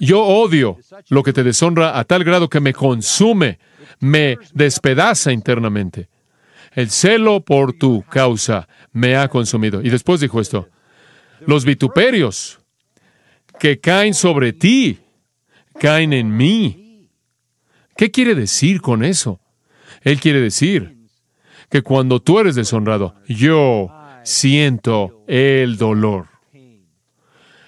[0.00, 0.78] Yo odio
[1.10, 3.60] lo que te deshonra a tal grado que me consume,
[4.00, 6.08] me despedaza internamente.
[6.72, 9.80] El celo por tu causa me ha consumido.
[9.80, 10.68] Y después dijo esto,
[11.46, 12.58] los vituperios
[13.60, 14.98] que caen sobre ti,
[15.78, 17.08] caen en mí.
[17.96, 19.40] ¿Qué quiere decir con eso?
[20.06, 20.96] Él quiere decir
[21.68, 23.90] que cuando tú eres deshonrado, yo
[24.22, 26.28] siento el dolor.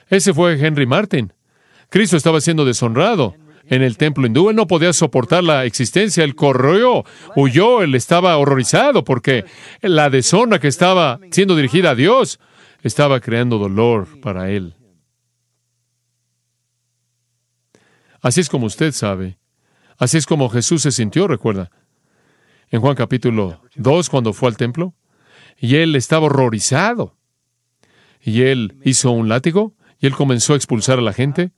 [0.08, 1.32] Ese fue Henry Martin.
[1.90, 4.50] Cristo estaba siendo deshonrado en el templo hindú.
[4.50, 9.44] Él no podía soportar la existencia, él corrió, huyó, él estaba horrorizado porque
[9.82, 12.38] la deshonra que estaba siendo dirigida a Dios
[12.84, 14.76] estaba creando dolor para él.
[18.20, 19.38] Así es como usted sabe.
[19.96, 21.72] Así es como Jesús se sintió, recuerda.
[22.70, 24.94] En Juan capítulo 2, cuando fue al templo,
[25.58, 27.16] y él estaba horrorizado.
[28.22, 31.52] Y él hizo un látigo, y él comenzó a expulsar a la gente,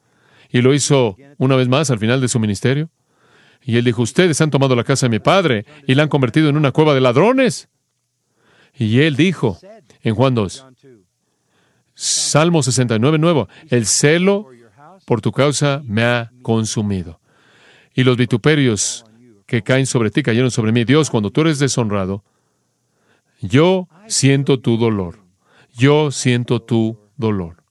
[0.51, 2.91] y lo hizo una vez más al final de su ministerio.
[3.63, 6.49] Y él dijo, ustedes han tomado la casa de mi padre y la han convertido
[6.49, 7.69] en una cueva de ladrones.
[8.75, 9.59] Y él dijo
[10.03, 10.67] en Juan 2,
[11.95, 14.49] Salmo 69 nuevo, el celo
[15.05, 17.21] por tu causa me ha consumido.
[17.95, 19.05] Y los vituperios
[19.51, 20.85] que caen sobre ti cayeron sobre mí.
[20.85, 22.23] Dios, cuando tú eres deshonrado,
[23.41, 25.19] yo siento tu dolor.
[25.77, 27.65] Yo siento tu dolor.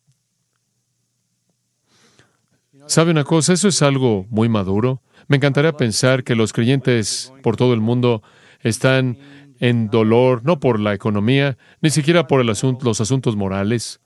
[2.86, 3.54] ¿Sabe una cosa?
[3.54, 5.02] Eso es algo muy maduro.
[5.30, 8.24] Me encantaría pensar que los creyentes por todo el mundo
[8.60, 9.18] están
[9.62, 14.02] en dolor, no por la economía, ni siquiera por los asuntos morales,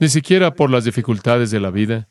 [0.00, 2.08] ni siquiera por las dificultades de la vida,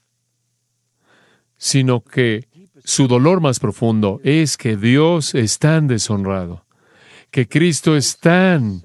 [1.57, 2.47] sino que
[2.83, 6.65] su dolor más profundo es que Dios es tan deshonrado,
[7.29, 8.83] que Cristo es tan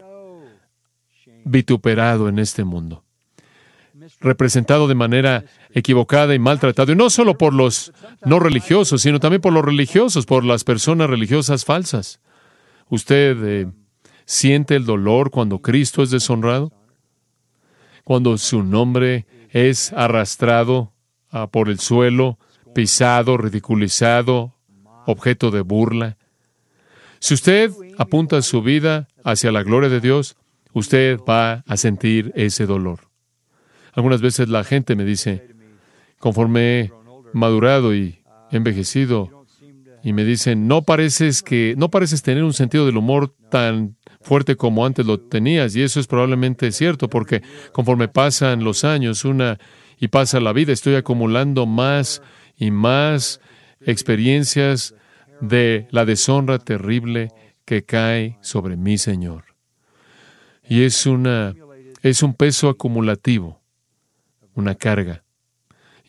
[1.45, 3.05] vituperado en este mundo,
[4.21, 7.93] representado de manera equivocada y maltratado, y no solo por los
[8.25, 12.21] no religiosos, sino también por los religiosos, por las personas religiosas falsas.
[12.89, 13.67] ¿Usted eh,
[14.25, 16.73] siente el dolor cuando Cristo es deshonrado?
[18.05, 20.93] Cuando su nombre es arrastrado
[21.31, 22.39] ah, por el suelo,
[22.77, 24.53] pisado, ridiculizado,
[25.07, 26.19] objeto de burla.
[27.21, 30.37] Si usted apunta su vida hacia la gloria de Dios,
[30.75, 33.09] usted va a sentir ese dolor.
[33.95, 35.49] Algunas veces la gente me dice,
[36.19, 36.93] conforme he
[37.33, 38.19] madurado y
[38.51, 39.47] envejecido,
[40.03, 44.55] y me dicen, no pareces que, no pareces tener un sentido del humor tan fuerte
[44.55, 49.59] como antes lo tenías, y eso es probablemente cierto, porque conforme pasan los años, una
[49.99, 52.21] y pasa la vida, estoy acumulando más
[52.57, 53.41] y más
[53.81, 54.95] experiencias
[55.41, 57.31] de la deshonra terrible
[57.65, 59.45] que cae sobre mi Señor.
[60.69, 61.55] Y es una
[62.03, 63.61] es un peso acumulativo,
[64.55, 65.25] una carga.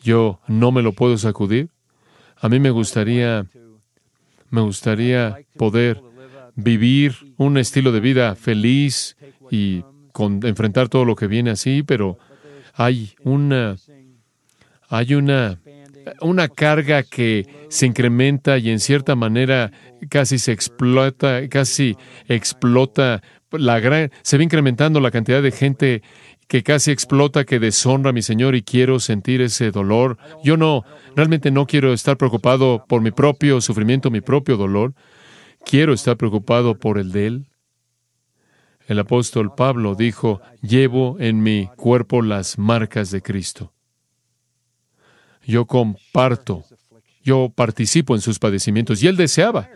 [0.02, 1.70] Yo no me lo puedo sacudir.
[2.36, 3.46] A mí me gustaría
[4.50, 6.00] me gustaría poder
[6.54, 9.16] vivir un estilo de vida feliz
[9.50, 12.18] y con, enfrentar todo lo que viene así, pero
[12.74, 13.76] hay una
[14.88, 15.58] hay una
[16.20, 19.72] una carga que se incrementa y en cierta manera
[20.08, 26.02] casi se explota, casi explota la gran, se va incrementando la cantidad de gente
[26.46, 30.16] que casi explota, que deshonra a mi Señor y quiero sentir ese dolor.
[30.42, 34.94] Yo no, realmente no quiero estar preocupado por mi propio sufrimiento, mi propio dolor.
[35.64, 37.46] Quiero estar preocupado por el de Él.
[38.86, 43.74] El apóstol Pablo dijo, llevo en mi cuerpo las marcas de Cristo
[45.52, 46.64] yo comparto,
[47.24, 49.02] yo participo en sus padecimientos.
[49.02, 49.70] Y él deseaba,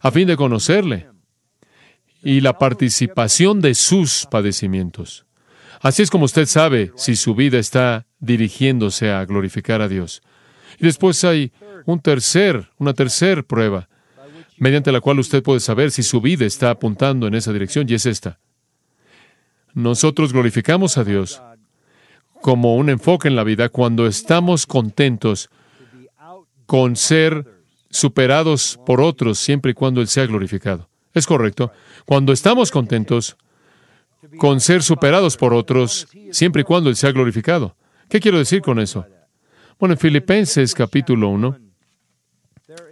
[0.00, 1.08] a fin de conocerle,
[2.22, 5.26] y la participación de sus padecimientos.
[5.80, 10.22] Así es como usted sabe si su vida está dirigiéndose a glorificar a Dios.
[10.78, 11.52] Y después hay
[11.84, 13.88] un tercer, una tercera prueba,
[14.56, 17.94] mediante la cual usted puede saber si su vida está apuntando en esa dirección, y
[17.94, 18.38] es esta.
[19.74, 21.40] Nosotros glorificamos a Dios
[22.42, 25.50] como un enfoque en la vida cuando estamos contentos
[26.66, 27.44] con ser
[27.90, 30.88] superados por otros siempre y cuando Él sea glorificado.
[31.14, 31.72] Es correcto.
[32.04, 33.36] Cuando estamos contentos
[34.36, 37.76] con ser superados por otros siempre y cuando Él sea glorificado.
[38.08, 39.06] ¿Qué quiero decir con eso?
[39.78, 41.58] Bueno, en Filipenses capítulo 1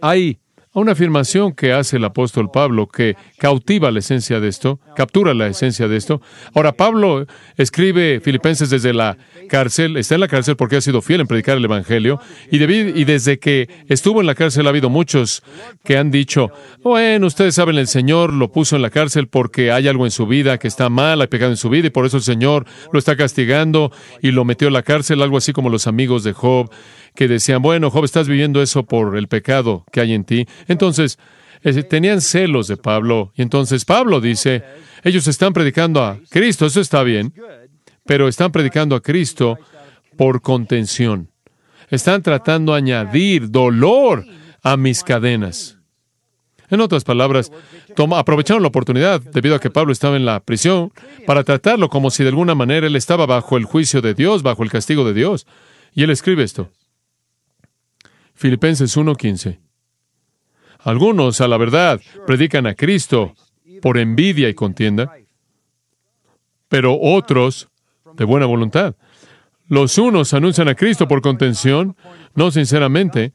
[0.01, 0.39] hay
[0.81, 5.47] una afirmación que hace el apóstol Pablo que cautiva la esencia de esto, captura la
[5.47, 6.21] esencia de esto.
[6.53, 7.25] Ahora, Pablo
[7.57, 9.17] escribe Filipenses desde la
[9.49, 12.19] cárcel, está en la cárcel porque ha sido fiel en predicar el Evangelio,
[12.51, 15.41] y, y desde que estuvo en la cárcel ha habido muchos
[15.83, 16.51] que han dicho,
[16.83, 20.27] bueno, ustedes saben, el Señor lo puso en la cárcel porque hay algo en su
[20.27, 22.99] vida que está mal, hay pecado en su vida, y por eso el Señor lo
[22.99, 26.69] está castigando y lo metió en la cárcel, algo así como los amigos de Job
[27.17, 30.45] que decían, bueno, Job, estás viviendo eso por el pecado que hay en ti.
[30.67, 31.17] Entonces,
[31.89, 33.33] tenían celos de Pablo.
[33.35, 34.63] Y entonces Pablo dice,
[35.03, 37.33] ellos están predicando a Cristo, eso está bien,
[38.05, 39.57] pero están predicando a Cristo
[40.15, 41.31] por contención.
[41.89, 44.23] Están tratando de añadir dolor
[44.61, 45.79] a mis cadenas.
[46.69, 47.51] En otras palabras,
[48.15, 50.91] aprovecharon la oportunidad, debido a que Pablo estaba en la prisión,
[51.25, 54.61] para tratarlo como si de alguna manera él estaba bajo el juicio de Dios, bajo
[54.61, 55.47] el castigo de Dios.
[55.95, 56.69] Y él escribe esto.
[58.37, 59.59] Filipenses 1:15.
[60.79, 63.33] Algunos, a la verdad, predican a Cristo
[63.81, 65.11] por envidia y contienda,
[66.69, 67.67] pero otros
[68.15, 68.95] de buena voluntad.
[69.67, 71.97] Los unos anuncian a Cristo por contención,
[72.35, 73.33] no sinceramente,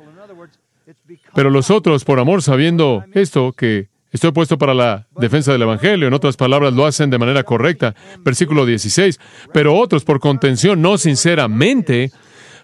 [1.35, 6.07] pero los otros por amor, sabiendo esto, que estoy puesto para la defensa del Evangelio.
[6.07, 7.95] En otras palabras, lo hacen de manera correcta.
[8.21, 9.19] Versículo 16.
[9.53, 12.13] Pero otros por contención, no sinceramente,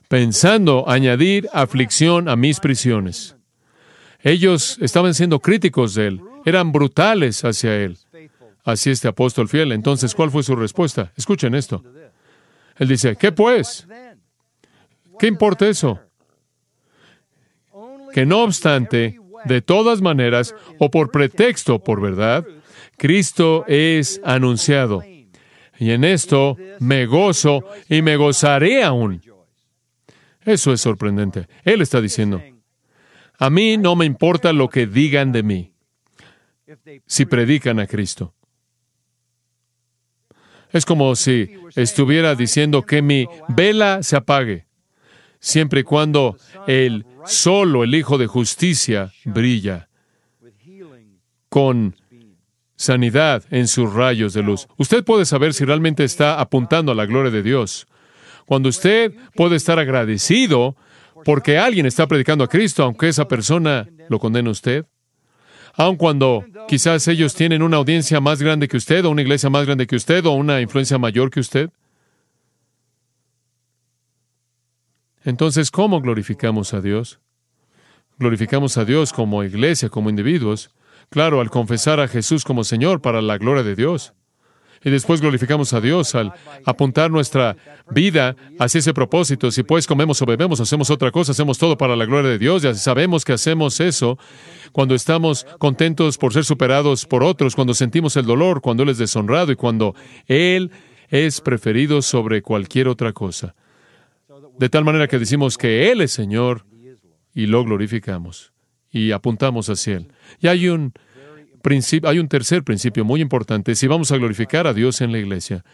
[0.08, 3.36] pensando añadir aflicción a mis prisiones.
[4.20, 7.98] Ellos estaban siendo críticos de él, eran brutales hacia él.
[8.64, 9.72] Así este apóstol fiel.
[9.72, 11.12] Entonces, ¿cuál fue su respuesta?
[11.16, 11.82] Escuchen esto.
[12.76, 13.86] Él dice, ¿qué pues?
[15.18, 16.00] ¿Qué importa eso?
[18.12, 22.44] Que no obstante, de todas maneras, o por pretexto por verdad,
[22.96, 25.02] Cristo es anunciado.
[25.78, 29.22] Y en esto me gozo y me gozaré aún.
[30.48, 31.46] Eso es sorprendente.
[31.62, 32.42] Él está diciendo,
[33.38, 35.72] a mí no me importa lo que digan de mí
[37.04, 38.32] si predican a Cristo.
[40.70, 44.66] Es como si estuviera diciendo que mi vela se apague,
[45.38, 49.90] siempre y cuando el solo el Hijo de Justicia brilla
[51.50, 51.94] con
[52.74, 54.66] sanidad en sus rayos de luz.
[54.78, 57.86] Usted puede saber si realmente está apuntando a la gloria de Dios.
[58.48, 60.74] Cuando usted puede estar agradecido
[61.22, 64.86] porque alguien está predicando a Cristo, aunque esa persona lo condene a usted.
[65.74, 69.66] Aun cuando quizás ellos tienen una audiencia más grande que usted, o una iglesia más
[69.66, 71.68] grande que usted, o una influencia mayor que usted.
[75.24, 77.20] Entonces, ¿cómo glorificamos a Dios?
[78.18, 80.70] Glorificamos a Dios como iglesia, como individuos.
[81.10, 84.14] Claro, al confesar a Jesús como Señor para la gloria de Dios.
[84.84, 86.32] Y después glorificamos a Dios al
[86.64, 87.56] apuntar nuestra
[87.90, 89.50] vida hacia ese propósito.
[89.50, 92.62] Si pues comemos o bebemos, hacemos otra cosa, hacemos todo para la gloria de Dios.
[92.62, 94.18] Ya sabemos que hacemos eso
[94.72, 98.98] cuando estamos contentos por ser superados por otros, cuando sentimos el dolor, cuando Él es
[98.98, 99.94] deshonrado y cuando
[100.26, 100.70] Él
[101.08, 103.54] es preferido sobre cualquier otra cosa.
[104.58, 106.66] De tal manera que decimos que Él es Señor
[107.34, 108.52] y lo glorificamos
[108.90, 110.12] y apuntamos hacia Él.
[110.40, 110.92] Y hay un
[112.04, 113.74] hay un tercer principio muy importante.
[113.74, 115.64] Si vamos a glorificar a Dios en la iglesia,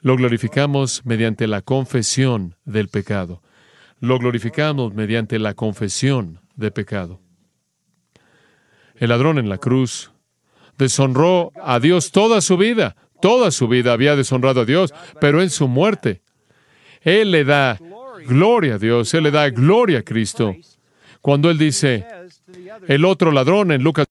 [0.00, 3.42] lo glorificamos mediante la confesión del pecado.
[4.00, 7.20] Lo glorificamos mediante la confesión de pecado.
[8.96, 10.12] El ladrón en la cruz
[10.78, 12.96] deshonró a Dios toda su vida.
[13.20, 16.22] Toda su vida había deshonrado a Dios, pero en su muerte,
[17.00, 17.78] Él le da
[18.26, 20.54] gloria a Dios, Él le da gloria a Cristo.
[21.22, 22.06] Cuando Él dice,
[22.86, 24.06] el otro ladrón en Lucas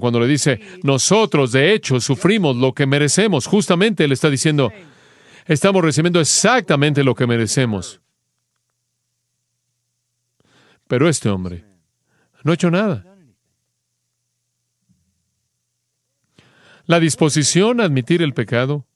[0.00, 4.72] cuando le dice, nosotros de hecho sufrimos lo que merecemos, justamente él está diciendo,
[5.46, 8.00] estamos recibiendo exactamente lo que merecemos.
[10.86, 11.64] Pero este hombre
[12.42, 13.04] no ha hecho nada.
[16.86, 18.86] La disposición a admitir el pecado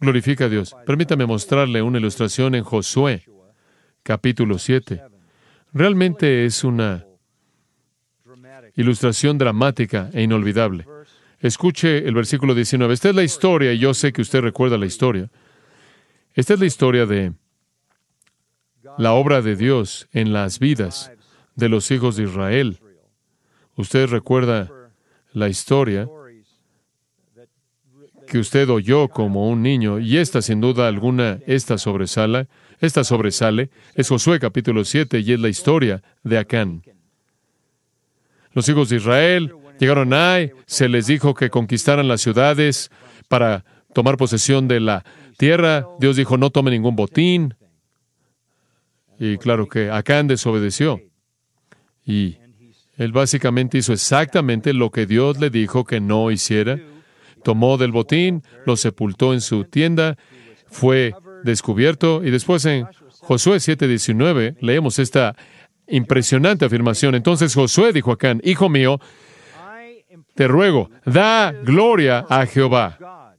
[0.00, 0.76] glorifica a Dios.
[0.84, 3.24] Permítame mostrarle una ilustración en Josué,
[4.02, 5.02] capítulo 7.
[5.72, 7.07] Realmente es una
[8.78, 10.86] ilustración dramática e inolvidable.
[11.40, 12.94] Escuche el versículo 19.
[12.94, 15.30] Esta es la historia, y yo sé que usted recuerda la historia.
[16.34, 17.32] Esta es la historia de
[18.96, 21.10] la obra de Dios en las vidas
[21.56, 22.78] de los hijos de Israel.
[23.74, 24.70] Usted recuerda
[25.32, 26.08] la historia
[28.28, 32.46] que usted oyó como un niño, y esta sin duda alguna, esta sobresala,
[32.78, 36.82] esta sobresale, es Josué capítulo 7 y es la historia de Acán.
[38.52, 42.90] Los hijos de Israel llegaron ahí, se les dijo que conquistaran las ciudades
[43.28, 45.04] para tomar posesión de la
[45.36, 45.86] tierra.
[46.00, 47.54] Dios dijo, no tome ningún botín.
[49.18, 51.00] Y claro que Acán desobedeció.
[52.04, 52.38] Y
[52.96, 56.78] él básicamente hizo exactamente lo que Dios le dijo que no hiciera.
[57.44, 60.16] Tomó del botín, lo sepultó en su tienda,
[60.66, 62.86] fue descubierto y después en
[63.20, 65.36] Josué 7:19 leemos esta
[65.88, 67.14] Impresionante afirmación.
[67.14, 69.00] Entonces Josué dijo a Acán, Hijo mío,
[70.34, 73.34] te ruego, da gloria a Jehová,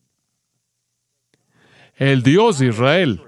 [1.95, 3.21] el Dios de Israel,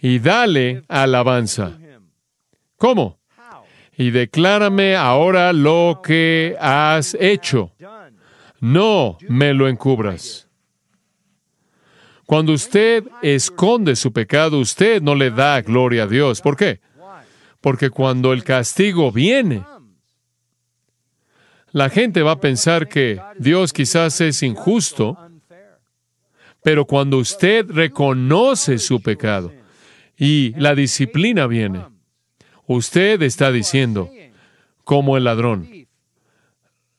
[0.00, 1.78] y dale alabanza.
[2.76, 3.18] ¿Cómo?
[3.96, 7.72] Y declárame ahora lo que has hecho.
[8.60, 10.48] No me lo encubras.
[12.26, 16.40] Cuando usted esconde su pecado, usted no le da gloria a Dios.
[16.40, 16.80] ¿Por qué?
[17.60, 19.64] Porque cuando el castigo viene,
[21.72, 25.18] la gente va a pensar que Dios quizás es injusto,
[26.62, 29.52] pero cuando usted reconoce su pecado
[30.16, 31.84] y la disciplina viene,
[32.66, 34.10] usted está diciendo,
[34.84, 35.86] como el ladrón,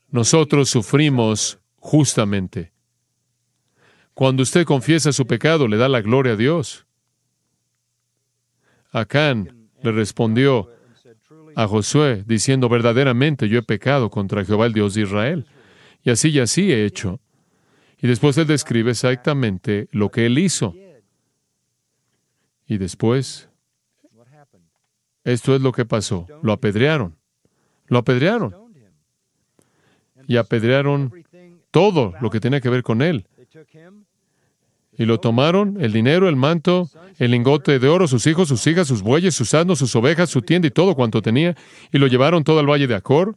[0.10, 2.72] nosotros sufrimos justamente.
[4.14, 6.86] Cuando usted confiesa su pecado, le da la gloria a Dios.
[8.92, 10.70] Acán le respondió
[11.56, 15.46] a Josué, diciendo, verdaderamente yo he pecado contra Jehová el Dios de Israel.
[16.04, 17.20] Y así y así he hecho.
[18.00, 20.74] Y después él describe exactamente lo que él hizo.
[22.66, 23.50] Y después,
[25.24, 26.26] esto es lo que pasó.
[26.42, 27.18] Lo apedrearon.
[27.88, 28.56] Lo apedrearon.
[30.28, 31.12] Y apedrearon
[31.70, 33.28] todo lo que tenía que ver con él.
[35.02, 36.88] Y lo tomaron, el dinero, el manto,
[37.18, 40.44] el lingote de oro, sus hijos, sus hijas, sus bueyes, sus asnos, sus ovejas, su
[40.44, 41.56] tienda y todo cuanto tenía,
[41.92, 43.36] y lo llevaron todo al valle de Acor.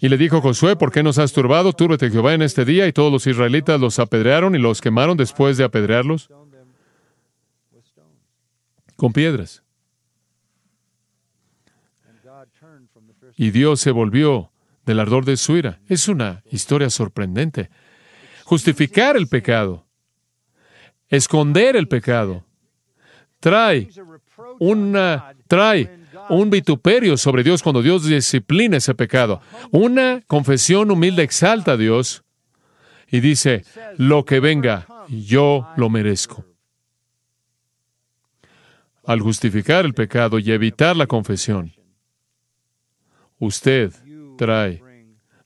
[0.00, 1.72] Y le dijo Josué, ¿por qué nos has turbado?
[1.72, 2.88] Túrbete Jehová en este día.
[2.88, 6.28] Y todos los israelitas los apedrearon y los quemaron después de apedrearlos.
[8.96, 9.62] con piedras.
[13.36, 14.50] Y Dios se volvió
[14.84, 15.80] del ardor de su ira.
[15.86, 17.70] Es una historia sorprendente.
[18.44, 19.86] Justificar el pecado,
[21.10, 22.44] esconder el pecado,
[23.40, 23.88] trae
[24.58, 29.42] una trae un vituperio sobre Dios cuando Dios disciplina ese pecado.
[29.72, 32.22] Una confesión humilde exalta a Dios
[33.10, 33.64] y dice,
[33.96, 36.44] lo que venga, yo lo merezco.
[39.04, 41.72] Al justificar el pecado y evitar la confesión,
[43.38, 43.92] usted
[44.38, 44.84] trae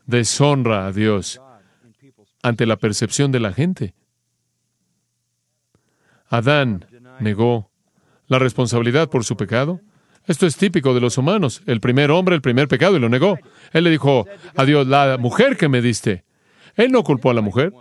[0.04, 1.40] deshonra a Dios
[2.42, 3.94] ante la percepción de la gente.
[6.28, 6.86] Adán
[7.20, 7.70] negó
[8.26, 9.80] la responsabilidad por su pecado.
[10.26, 11.62] Esto es típico de los humanos.
[11.66, 13.38] El primer hombre, el primer pecado, y lo negó.
[13.72, 16.24] Él le dijo a Dios, la mujer que me diste.
[16.76, 17.72] Él no culpó a la mujer.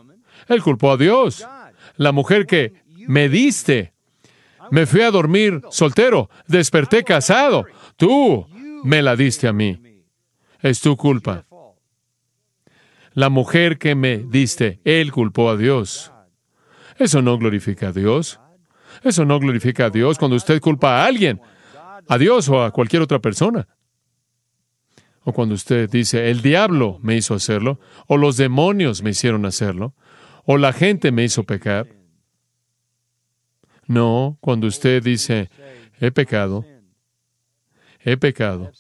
[0.48, 1.48] Él culpó a Dios.
[1.96, 2.74] La mujer que
[3.08, 3.94] me diste.
[4.72, 6.30] Me fui a dormir soltero.
[6.48, 7.66] Desperté casado.
[7.96, 8.46] Tú
[8.84, 9.80] me la diste a mí.
[10.62, 11.46] Es tu culpa.
[13.14, 14.80] La mujer que me diste.
[14.84, 16.13] Él culpó a Dios.
[16.98, 18.40] Eso no glorifica a Dios.
[19.04, 21.42] Eso no glorifica a Dios cuando usted culpa a alguien,
[22.08, 23.68] a Dios o a cualquier otra persona.
[25.24, 29.94] O cuando usted dice, el diablo me hizo hacerlo, o los demonios me hicieron hacerlo,
[30.46, 31.88] o la gente me hizo pecar.
[33.88, 35.50] No, cuando usted dice,
[36.00, 36.66] he pecado,
[38.00, 38.72] he pecado,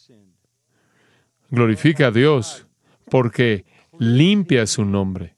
[1.49, 2.67] glorifica a Dios
[3.09, 3.65] porque
[3.99, 5.37] limpia su nombre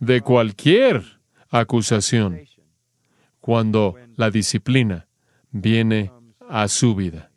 [0.00, 1.13] de cualquier
[1.60, 2.40] acusación
[3.40, 5.06] cuando la disciplina
[5.50, 6.10] viene
[6.48, 7.30] a su vida.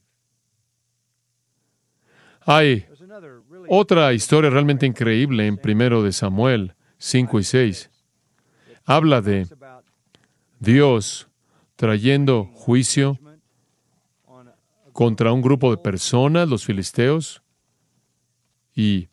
[2.42, 2.88] Hay
[3.70, 7.92] otra historia realmente increíble en primero de Samuel 5 y 6.
[8.86, 9.48] Habla de
[10.60, 11.28] Dios
[11.76, 13.20] trayendo juicio
[14.94, 17.44] contra un grupo de personas, los filisteos,
[18.74, 19.10] y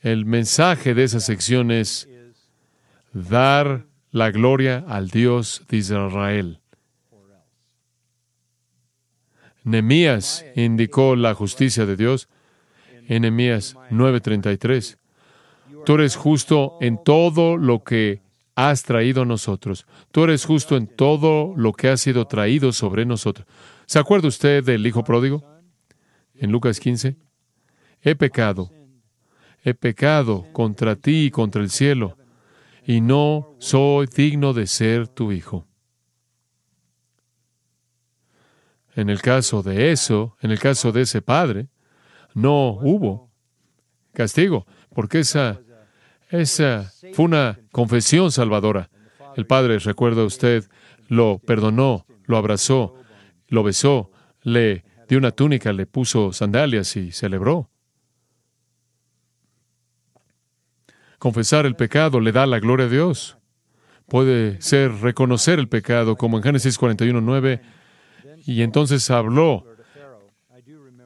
[0.00, 2.08] el mensaje de esa sección es
[3.14, 6.60] dar la gloria al Dios de Israel.
[9.62, 12.28] Nemías indicó la justicia de Dios
[13.08, 14.98] en Nehemías 9:33.
[15.86, 18.20] Tú eres justo en todo lo que
[18.56, 19.86] has traído a nosotros.
[20.10, 23.46] Tú eres justo en todo lo que ha sido traído sobre nosotros.
[23.86, 25.44] ¿Se acuerda usted del hijo pródigo?
[26.34, 27.16] En Lucas 15.
[28.02, 28.70] He pecado.
[29.62, 32.18] He pecado contra ti y contra el cielo
[32.86, 35.66] y no soy digno de ser tu hijo.
[38.94, 41.68] En el caso de eso, en el caso de ese padre,
[42.34, 43.30] no hubo
[44.12, 45.60] castigo, porque esa,
[46.30, 48.90] esa fue una confesión salvadora.
[49.36, 50.64] El padre, recuerda usted,
[51.08, 52.94] lo perdonó, lo abrazó,
[53.48, 54.12] lo besó,
[54.42, 57.70] le dio una túnica, le puso sandalias y celebró.
[61.24, 63.38] Confesar el pecado le da la gloria a Dios.
[64.10, 67.62] Puede ser reconocer el pecado, como en Génesis 41, 9,
[68.44, 69.64] y entonces habló.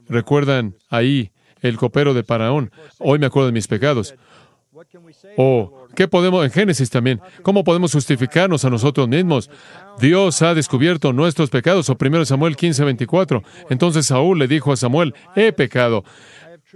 [0.09, 2.73] ¿Recuerdan ahí el copero de Paraón?
[2.99, 4.17] Hoy me acuerdo de mis pecados.
[5.37, 9.49] O, ¿qué podemos, en Génesis también, cómo podemos justificarnos a nosotros mismos?
[10.01, 13.45] Dios ha descubierto nuestros pecados, o 1 Samuel 15, 24.
[13.71, 16.03] Entonces Saúl le dijo a Samuel, he pecado.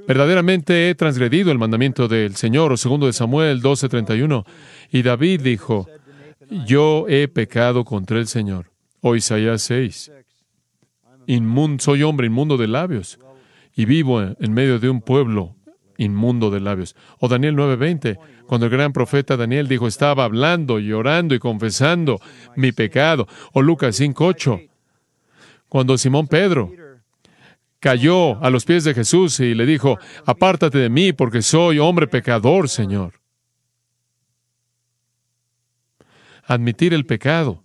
[0.06, 4.44] Verdaderamente he transgredido el mandamiento del Señor, o segundo de Samuel 12:31.
[4.90, 5.86] Y David dijo,
[6.66, 8.70] yo he pecado contra el Señor.
[9.00, 10.12] O Isaías 6.
[11.78, 13.18] soy hombre inmundo de labios
[13.74, 15.56] y vivo en medio de un pueblo
[15.98, 16.94] inmundo de labios.
[17.18, 22.20] O Daniel 9:20, cuando el gran profeta Daniel dijo, estaba hablando, llorando y confesando
[22.56, 23.26] mi pecado.
[23.52, 24.68] O Lucas 5:8,
[25.68, 26.72] cuando Simón Pedro
[27.82, 32.06] cayó a los pies de Jesús y le dijo, apártate de mí porque soy hombre
[32.06, 33.14] pecador, Señor.
[36.44, 37.64] Admitir el pecado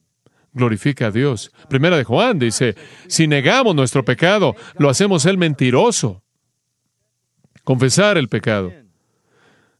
[0.54, 1.52] glorifica a Dios.
[1.70, 6.24] Primera de Juan dice, si negamos nuestro pecado, lo hacemos el mentiroso.
[7.64, 8.74] Confesar el pecado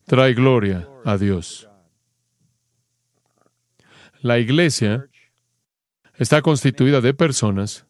[0.06, 1.68] trae gloria a Dios.
[4.22, 5.08] La iglesia
[6.14, 7.87] está constituida de personas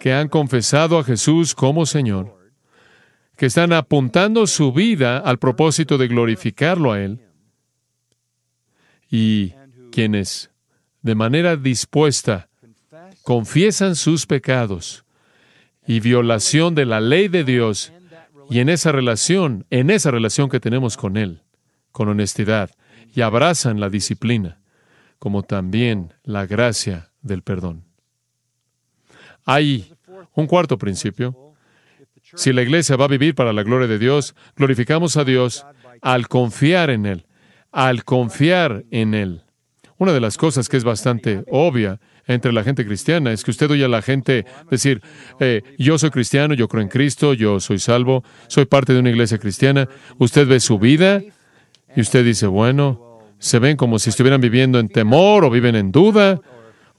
[0.00, 2.34] que han confesado a Jesús como Señor,
[3.36, 7.20] que están apuntando su vida al propósito de glorificarlo a Él,
[9.10, 9.52] y
[9.92, 10.50] quienes
[11.02, 12.48] de manera dispuesta
[13.22, 15.04] confiesan sus pecados
[15.86, 17.92] y violación de la ley de Dios
[18.48, 21.42] y en esa relación, en esa relación que tenemos con Él,
[21.92, 22.70] con honestidad,
[23.14, 24.60] y abrazan la disciplina,
[25.18, 27.89] como también la gracia del perdón.
[29.44, 29.92] Hay
[30.34, 31.54] un cuarto principio.
[32.34, 35.66] Si la iglesia va a vivir para la gloria de Dios, glorificamos a Dios
[36.00, 37.26] al confiar en Él,
[37.72, 39.42] al confiar en Él.
[39.98, 43.70] Una de las cosas que es bastante obvia entre la gente cristiana es que usted
[43.70, 45.02] oye a la gente decir,
[45.40, 49.10] eh, yo soy cristiano, yo creo en Cristo, yo soy salvo, soy parte de una
[49.10, 49.88] iglesia cristiana.
[50.18, 51.20] Usted ve su vida
[51.94, 55.92] y usted dice, bueno, se ven como si estuvieran viviendo en temor o viven en
[55.92, 56.40] duda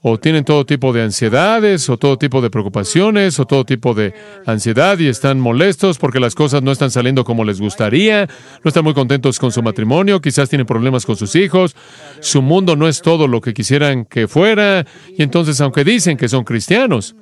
[0.04, 4.12] o tienen todo tipo de ansiedades, o todo tipo de preocupaciones, o todo tipo de
[4.46, 8.26] ansiedad y están molestos porque las cosas no están saliendo como les gustaría,
[8.64, 11.76] no están muy contentos con su matrimonio, quizás tienen problemas con sus hijos,
[12.18, 14.84] su mundo no es todo lo que quisieran que fuera,
[15.16, 17.14] y entonces aunque dicen que son cristianos,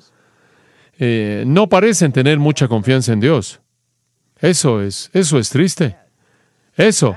[0.99, 3.61] eh, no parecen tener mucha confianza en Dios.
[4.41, 5.97] Eso es, eso es triste.
[6.77, 7.15] Eso,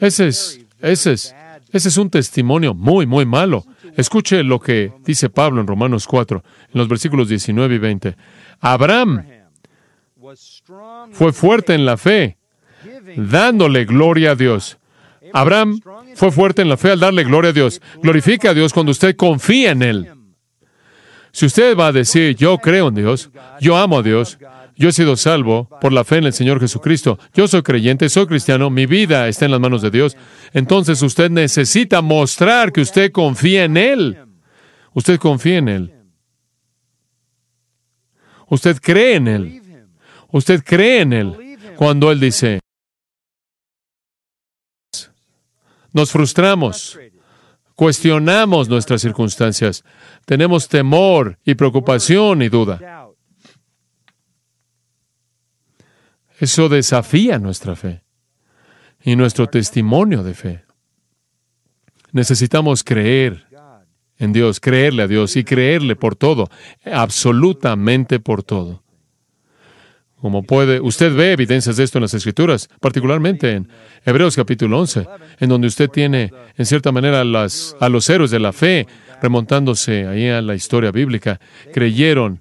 [0.00, 1.34] ese es, ese es,
[1.70, 3.64] ese es un testimonio muy, muy malo.
[3.96, 8.16] Escuche lo que dice Pablo en Romanos 4, en los versículos 19 y 20.
[8.60, 9.24] Abraham
[11.12, 12.36] fue fuerte en la fe,
[13.16, 14.78] dándole gloria a Dios.
[15.32, 15.80] Abraham
[16.14, 17.80] fue fuerte en la fe al darle gloria a Dios.
[18.02, 20.12] Glorifica a Dios cuando usted confía en Él.
[21.32, 23.30] Si usted va a decir, yo creo en Dios,
[23.60, 24.38] yo amo a Dios,
[24.78, 27.18] yo he sido salvo por la fe en el Señor Jesucristo.
[27.34, 30.16] Yo soy creyente, soy cristiano, mi vida está en las manos de Dios.
[30.52, 34.18] Entonces usted necesita mostrar que usted confía en Él.
[34.92, 35.94] Usted confía en Él.
[38.46, 39.62] Usted cree en Él.
[40.30, 42.60] Usted cree en Él cuando Él dice,
[45.92, 46.98] nos frustramos,
[47.74, 49.84] cuestionamos nuestras circunstancias,
[50.24, 52.97] tenemos temor y preocupación y duda.
[56.38, 58.02] Eso desafía nuestra fe
[59.02, 60.64] y nuestro testimonio de fe.
[62.12, 63.46] Necesitamos creer
[64.18, 66.48] en Dios, creerle a Dios y creerle por todo,
[66.84, 68.82] absolutamente por todo.
[70.20, 73.68] Como puede, usted ve evidencias de esto en las Escrituras, particularmente en
[74.04, 75.06] Hebreos capítulo 11,
[75.38, 77.24] en donde usted tiene, en cierta manera, a
[77.88, 78.88] los héroes de la fe,
[79.22, 81.38] remontándose ahí a la historia bíblica,
[81.72, 82.40] creyeron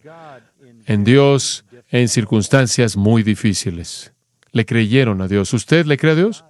[0.87, 4.13] en Dios en circunstancias muy difíciles.
[4.51, 5.53] Le creyeron a Dios.
[5.53, 6.45] ¿Usted le cree a Dios?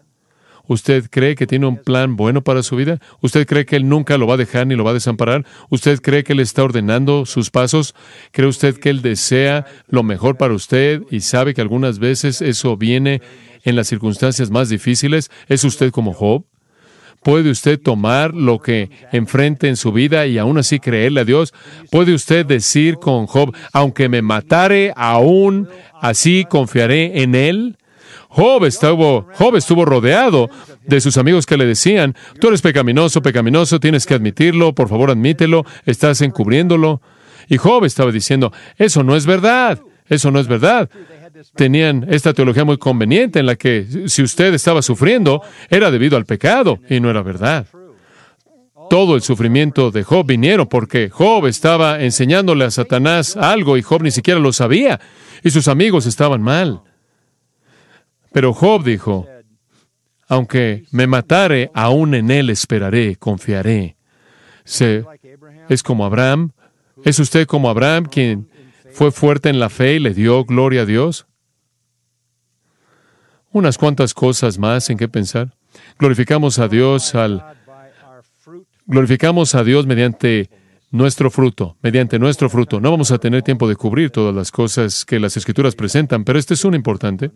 [0.68, 3.00] ¿Usted cree que tiene un plan bueno para su vida?
[3.22, 5.46] ¿Usted cree que Él nunca lo va a dejar ni lo va a desamparar?
[5.70, 7.96] ¿Usted cree que Él está ordenando sus pasos?
[8.32, 12.76] ¿Cree usted que Él desea lo mejor para usted y sabe que algunas veces eso
[12.76, 13.22] viene
[13.64, 15.32] en las circunstancias más difíciles?
[15.48, 16.46] ¿Es usted como Job?
[17.24, 21.54] ¿Puede usted tomar lo que enfrente en su vida y aún así creerle a Dios?
[21.92, 25.68] ¿Puede usted decir con Job, aunque me matare, aún
[26.02, 27.78] así confiaré en Él?
[28.30, 30.50] Job estuvo, Job estuvo rodeado
[30.86, 35.10] de sus amigos que le decían, tú eres pecaminoso, pecaminoso, tienes que admitirlo, por favor
[35.10, 37.02] admítelo, estás encubriéndolo.
[37.50, 40.90] Y Job estaba diciendo, eso no es verdad, eso no es verdad
[41.56, 46.26] tenían esta teología muy conveniente en la que si usted estaba sufriendo era debido al
[46.26, 47.68] pecado y no era verdad.
[48.90, 54.02] Todo el sufrimiento de Job vinieron porque Job estaba enseñándole a Satanás algo y Job
[54.02, 55.00] ni siquiera lo sabía
[55.44, 56.82] y sus amigos estaban mal.
[58.32, 59.28] Pero Job dijo,
[60.28, 63.98] aunque me matare, aún en él esperaré, confiaré.
[65.70, 66.52] Es como Abraham.
[67.04, 68.50] ¿Es usted como Abraham quien
[68.92, 71.27] fue fuerte en la fe y le dio gloria a Dios?
[73.58, 75.52] Unas cuantas cosas más en qué pensar.
[75.98, 77.44] Glorificamos a Dios al
[78.86, 80.52] glorificamos a Dios mediante
[80.92, 82.80] nuestro fruto, mediante nuestro fruto.
[82.80, 86.38] No vamos a tener tiempo de cubrir todas las cosas que las escrituras presentan, pero
[86.38, 87.32] este es un importante.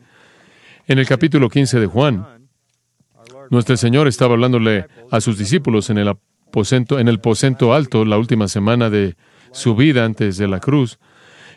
[0.86, 2.28] En el capítulo 15 de Juan,
[3.50, 8.20] nuestro Señor estaba hablándole a sus discípulos en el aposento, en el aposento alto la
[8.20, 9.16] última semana de
[9.54, 11.00] su vida antes de la cruz.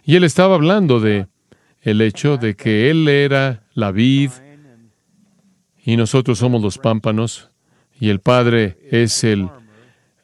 [0.05, 1.27] Y él estaba hablando de
[1.83, 4.31] el hecho de que él era la vid
[5.85, 7.51] y nosotros somos los pámpanos
[8.01, 9.49] y el Padre es el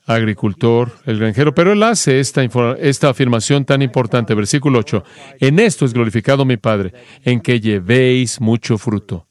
[0.06, 2.42] agricultor, el granjero, pero él hace esta,
[2.78, 5.04] esta afirmación tan importante, versículo 8,
[5.38, 6.92] en esto es glorificado mi Padre,
[7.22, 9.26] en que llevéis mucho fruto.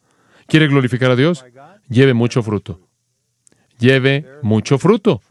[0.47, 1.45] ¿Quiere glorificar a Dios?
[1.89, 2.87] Lleve mucho fruto.
[3.77, 5.21] Lleve mucho fruto.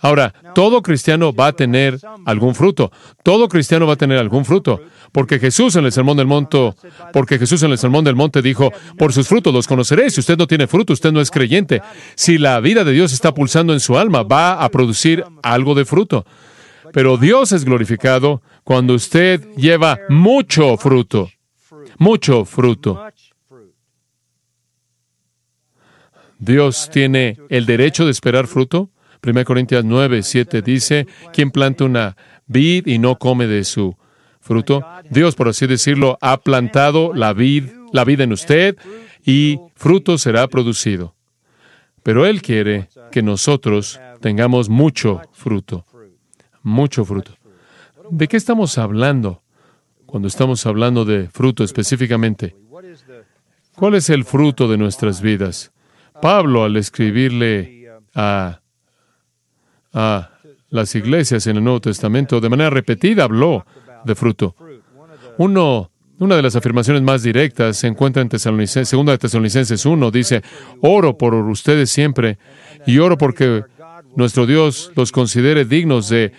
[0.00, 2.92] Ahora, todo cristiano va a tener algún fruto.
[3.22, 4.80] Todo cristiano va a tener algún fruto.
[5.12, 6.74] Porque Jesús en el Sermón del Monte,
[7.12, 10.14] porque Jesús en el Sermón del Monte dijo, por sus frutos los conoceréis.
[10.14, 11.82] Si usted no tiene fruto, usted no es creyente.
[12.14, 15.84] Si la vida de Dios está pulsando en su alma, va a producir algo de
[15.84, 16.24] fruto.
[16.92, 21.30] Pero Dios es glorificado cuando usted lleva mucho fruto.
[21.98, 23.02] Mucho fruto.
[26.38, 28.90] Dios tiene el derecho de esperar fruto.
[29.24, 32.16] 1 Corintios 9, 7 dice, quien planta una
[32.46, 33.96] vid y no come de su
[34.40, 34.84] fruto.
[35.10, 38.76] Dios, por así decirlo, ha plantado la vid, la vida en usted
[39.24, 41.14] y fruto será producido.
[42.02, 45.84] Pero Él quiere que nosotros tengamos mucho fruto,
[46.62, 47.32] mucho fruto.
[48.10, 49.42] ¿De qué estamos hablando
[50.06, 52.56] cuando estamos hablando de fruto específicamente?
[53.74, 55.72] ¿Cuál es el fruto de nuestras vidas?
[56.20, 58.60] Pablo, al escribirle a,
[59.98, 60.30] a
[60.70, 63.66] las iglesias en el Nuevo Testamento, de manera repetida habló
[64.04, 64.54] de fruto.
[65.38, 65.90] Uno,
[66.20, 70.42] una de las afirmaciones más directas se encuentra en Tesalonicenses, segunda de Tesalonicenses 1, dice,
[70.82, 72.38] oro por ustedes siempre
[72.86, 73.64] y oro porque
[74.14, 76.32] nuestro Dios los considere dignos de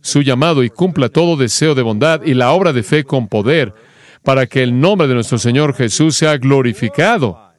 [0.00, 3.74] su llamado y cumpla todo deseo de bondad y la obra de fe con poder,
[4.22, 7.49] para que el nombre de nuestro Señor Jesús sea glorificado.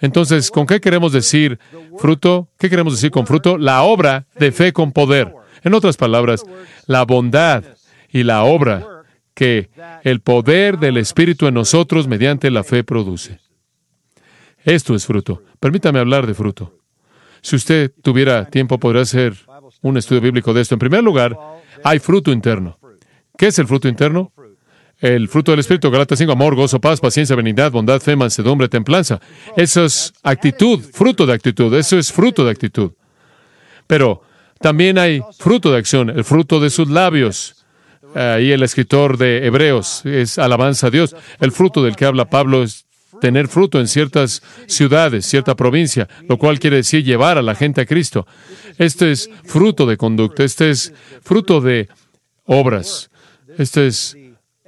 [0.00, 1.58] Entonces, ¿con qué queremos decir
[1.98, 2.48] fruto?
[2.58, 3.58] ¿Qué queremos decir con fruto?
[3.58, 5.34] La obra de fe con poder.
[5.62, 6.42] En otras palabras,
[6.86, 7.64] la bondad
[8.10, 8.86] y la obra
[9.34, 9.70] que
[10.02, 13.40] el poder del Espíritu en nosotros mediante la fe produce.
[14.64, 15.42] Esto es fruto.
[15.58, 16.78] Permítame hablar de fruto.
[17.42, 19.34] Si usted tuviera tiempo, podría hacer
[19.82, 20.74] un estudio bíblico de esto.
[20.74, 21.36] En primer lugar,
[21.84, 22.78] hay fruto interno.
[23.36, 24.32] ¿Qué es el fruto interno?
[25.00, 29.18] El fruto del Espíritu, Galatas 5, amor, gozo, paz, paciencia, benignidad, bondad, fe, mansedumbre, templanza.
[29.56, 31.74] Eso es actitud, fruto de actitud.
[31.74, 32.92] Eso es fruto de actitud.
[33.86, 34.22] Pero
[34.60, 37.64] también hay fruto de acción, el fruto de sus labios.
[38.14, 41.16] Ahí el escritor de Hebreos es alabanza a Dios.
[41.40, 42.84] El fruto del que habla Pablo es
[43.22, 47.80] tener fruto en ciertas ciudades, cierta provincia, lo cual quiere decir llevar a la gente
[47.80, 48.26] a Cristo.
[48.76, 50.92] Este es fruto de conducta, este es
[51.22, 51.88] fruto de
[52.44, 53.10] obras,
[53.56, 54.16] este es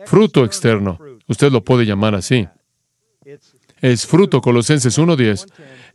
[0.06, 0.98] fruto externo.
[1.26, 2.48] Usted lo puede llamar así.
[3.80, 5.46] Es fruto, Colosenses 1.10,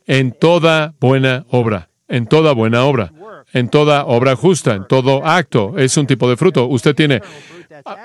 [0.07, 3.13] en toda buena obra, en toda buena obra,
[3.53, 5.77] en toda obra justa, en todo acto.
[5.77, 6.67] Es un tipo de fruto.
[6.67, 7.21] Usted tiene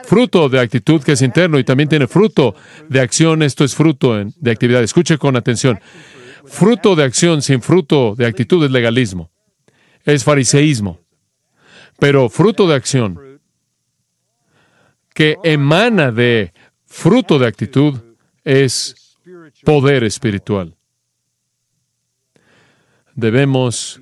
[0.04, 2.54] fruto de actitud que es interno y también tiene fruto
[2.88, 3.42] de acción.
[3.42, 4.82] Esto es fruto de actividad.
[4.82, 5.80] Escuche con atención.
[6.44, 9.30] Fruto de acción sin fruto de actitud es legalismo.
[10.04, 11.00] Es fariseísmo.
[11.98, 13.31] Pero fruto de acción
[15.14, 16.52] que emana de
[16.86, 18.00] fruto de actitud
[18.44, 19.16] es
[19.64, 20.76] poder espiritual.
[23.14, 24.00] Debemos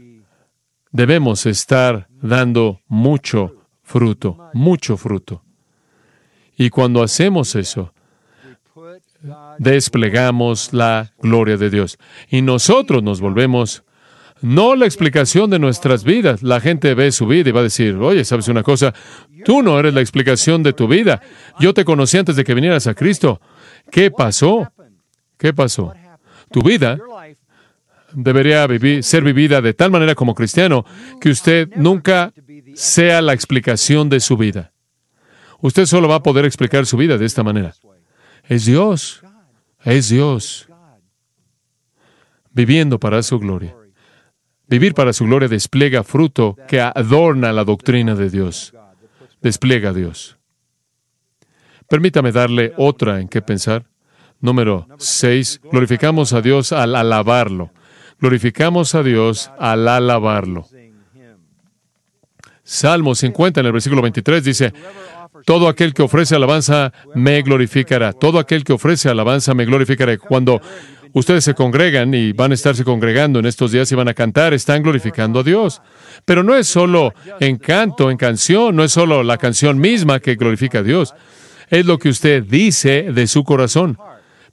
[0.92, 5.42] debemos estar dando mucho fruto, mucho fruto.
[6.56, 7.92] Y cuando hacemos eso,
[9.58, 11.98] desplegamos la gloria de Dios.
[12.28, 13.84] Y nosotros nos volvemos
[14.42, 16.42] no la explicación de nuestras vidas.
[16.42, 18.94] La gente ve su vida y va a decir, oye, ¿sabes una cosa?
[19.44, 21.20] Tú no eres la explicación de tu vida.
[21.58, 23.40] Yo te conocí antes de que vinieras a Cristo.
[23.90, 24.72] ¿Qué pasó?
[25.36, 25.94] ¿Qué pasó?
[26.50, 26.98] Tu vida
[28.12, 30.84] debería vivir, ser vivida de tal manera como cristiano
[31.20, 32.32] que usted nunca
[32.74, 34.72] sea la explicación de su vida.
[35.60, 37.74] Usted solo va a poder explicar su vida de esta manera.
[38.48, 39.22] Es Dios.
[39.84, 40.68] Es Dios.
[42.52, 43.74] Viviendo para su gloria.
[44.70, 48.72] Vivir para su gloria despliega fruto que adorna la doctrina de Dios.
[49.42, 50.38] Despliega a Dios.
[51.88, 53.86] Permítame darle otra en qué pensar.
[54.38, 55.62] Número 6.
[55.72, 57.72] Glorificamos a Dios al alabarlo.
[58.20, 60.68] Glorificamos a Dios al alabarlo.
[62.62, 64.72] Salmo 50 en el versículo 23 dice,
[65.44, 68.12] todo aquel que ofrece alabanza me glorificará.
[68.12, 70.16] Todo aquel que ofrece alabanza me glorificará.
[70.16, 70.60] Cuando
[71.12, 74.54] ustedes se congregan y van a estarse congregando en estos días y van a cantar,
[74.54, 75.82] están glorificando a Dios.
[76.24, 80.34] Pero no es solo en canto, en canción, no es solo la canción misma que
[80.34, 81.14] glorifica a Dios.
[81.68, 83.98] Es lo que usted dice de su corazón.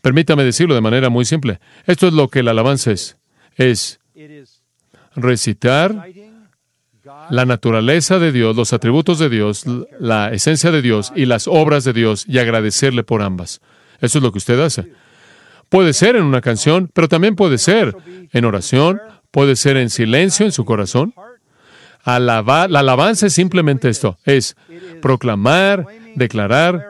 [0.02, 1.60] Permítame decirlo de manera muy simple.
[1.86, 3.18] Esto es lo que la alabanza es.
[3.56, 4.00] Es
[5.16, 6.08] recitar
[7.30, 9.66] la naturaleza de Dios, los atributos de Dios,
[10.00, 13.62] la esencia de Dios y las obras de Dios y agradecerle por ambas.
[14.00, 14.92] Eso es lo que usted hace.
[15.70, 17.96] Puede ser en una canción, pero también puede ser
[18.32, 19.02] en oración,
[19.32, 21.14] puede ser en silencio en su corazón.
[22.06, 24.56] La alabanza es simplemente esto, es
[25.02, 26.86] proclamar, declarar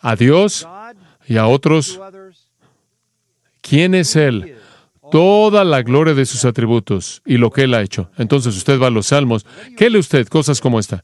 [0.00, 0.68] a Dios
[1.26, 2.00] y a otros
[3.60, 4.54] quién es Él
[5.10, 8.10] toda la gloria de sus atributos y lo que Él ha hecho.
[8.18, 9.46] Entonces usted va a los salmos.
[9.76, 10.28] ¿Qué lee usted?
[10.28, 11.02] Cosas como esta.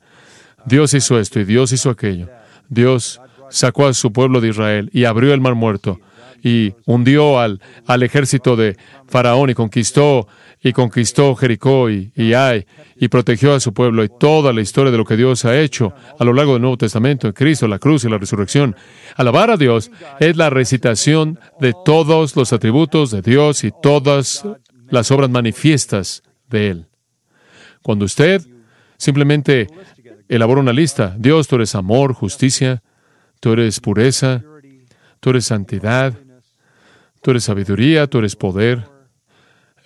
[0.64, 2.28] Dios hizo esto y Dios hizo aquello.
[2.68, 6.00] Dios sacó a su pueblo de Israel y abrió el mar muerto
[6.44, 8.76] y hundió al, al ejército de
[9.08, 10.28] Faraón y conquistó
[10.62, 12.32] y conquistó Jericó y, y
[12.96, 15.94] y protegió a su pueblo y toda la historia de lo que Dios ha hecho
[16.18, 18.76] a lo largo del Nuevo Testamento, en Cristo, la cruz y la resurrección.
[19.16, 19.90] Alabar a Dios
[20.20, 24.44] es la recitación de todos los atributos de Dios y todas
[24.88, 26.86] las obras manifiestas de Él.
[27.82, 28.42] Cuando usted
[28.96, 29.66] simplemente
[30.28, 31.14] elabora una lista.
[31.18, 32.82] Dios, tú eres amor, justicia,
[33.40, 34.42] tú eres pureza,
[35.20, 36.14] tú eres santidad,
[37.24, 38.84] tú eres sabiduría, tú eres poder.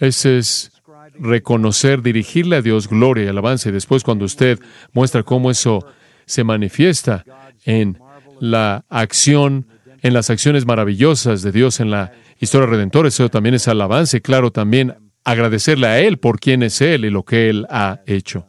[0.00, 0.72] Ese es
[1.20, 3.68] reconocer, dirigirle a Dios gloria y alabanza.
[3.68, 4.58] Y después cuando usted
[4.92, 5.86] muestra cómo eso
[6.26, 7.24] se manifiesta
[7.64, 8.00] en
[8.40, 9.68] la acción,
[10.02, 12.10] en las acciones maravillosas de Dios en la
[12.40, 16.80] historia redentora, eso también es alabanza y claro, también agradecerle a Él por quién es
[16.80, 18.46] Él y lo que Él ha hecho.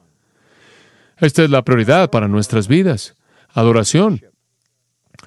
[1.18, 3.16] Esta es la prioridad para nuestras vidas.
[3.50, 4.22] Adoración.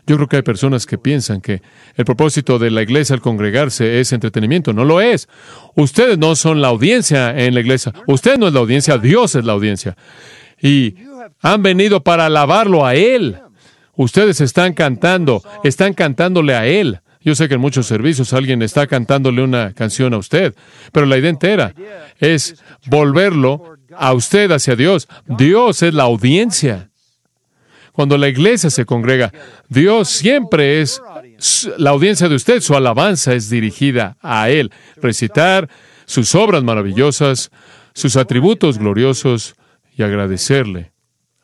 [0.06, 1.62] Yo creo que hay personas que piensan que
[1.94, 4.72] el propósito de la iglesia al congregarse es entretenimiento.
[4.72, 5.28] No lo es.
[5.76, 7.92] Ustedes no son la audiencia en la iglesia.
[8.06, 9.96] Usted no es la audiencia, Dios es la audiencia.
[10.60, 10.96] Y
[11.40, 13.38] han venido para alabarlo a Él.
[13.94, 17.00] Ustedes están cantando, están cantándole a Él.
[17.20, 20.54] Yo sé que en muchos servicios alguien está cantándole una canción a usted,
[20.90, 21.74] pero la idea entera
[22.18, 25.08] es volverlo a usted hacia Dios.
[25.26, 26.90] Dios es la audiencia.
[27.92, 29.32] Cuando la iglesia se congrega,
[29.68, 31.02] Dios siempre es
[31.76, 34.72] la audiencia de usted, su alabanza es dirigida a Él.
[34.96, 35.68] Recitar
[36.06, 37.50] sus obras maravillosas,
[37.94, 39.54] sus atributos gloriosos
[39.94, 40.92] y agradecerle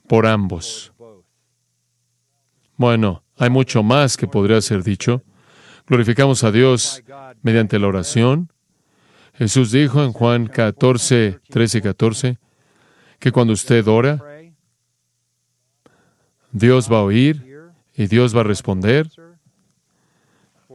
[0.06, 0.92] por ambos.
[2.76, 5.22] Bueno, hay mucho más que podría ser dicho.
[5.86, 7.02] Glorificamos a Dios
[7.42, 8.52] mediante la oración.
[9.34, 12.38] Jesús dijo en Juan 14, 13 y 14,
[13.18, 14.22] que cuando usted ora,
[16.58, 17.44] Dios va a oír
[17.94, 19.08] y Dios va a responder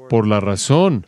[0.09, 1.07] por la razón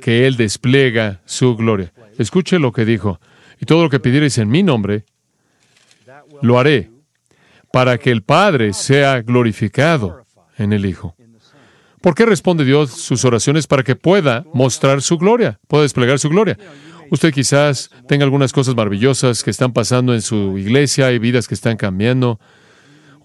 [0.00, 1.92] que Él despliega su gloria.
[2.18, 3.20] Escuche lo que dijo.
[3.60, 5.04] Y todo lo que pidierais en mi nombre,
[6.42, 6.90] lo haré,
[7.72, 10.24] para que el Padre sea glorificado
[10.58, 11.14] en el Hijo.
[12.02, 13.66] ¿Por qué responde Dios sus oraciones?
[13.66, 16.58] Para que pueda mostrar su gloria, pueda desplegar su gloria.
[17.10, 21.54] Usted quizás tenga algunas cosas maravillosas que están pasando en su iglesia, hay vidas que
[21.54, 22.38] están cambiando.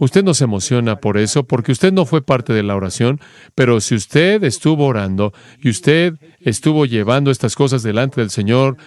[0.02, 3.22] Usted no se emociona por eso porque usted no fue parte de la oración,
[3.54, 5.32] pero si usted estuvo orando
[5.62, 8.78] y usted estuvo llevando estas cosas delante del Señor,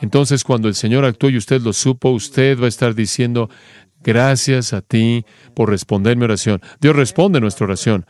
[0.00, 3.50] entonces cuando el Señor actuó y usted lo supo, usted va a estar diciendo,
[4.04, 6.60] gracias a ti por responder mi oración.
[6.80, 8.06] Dios responde nuestra oración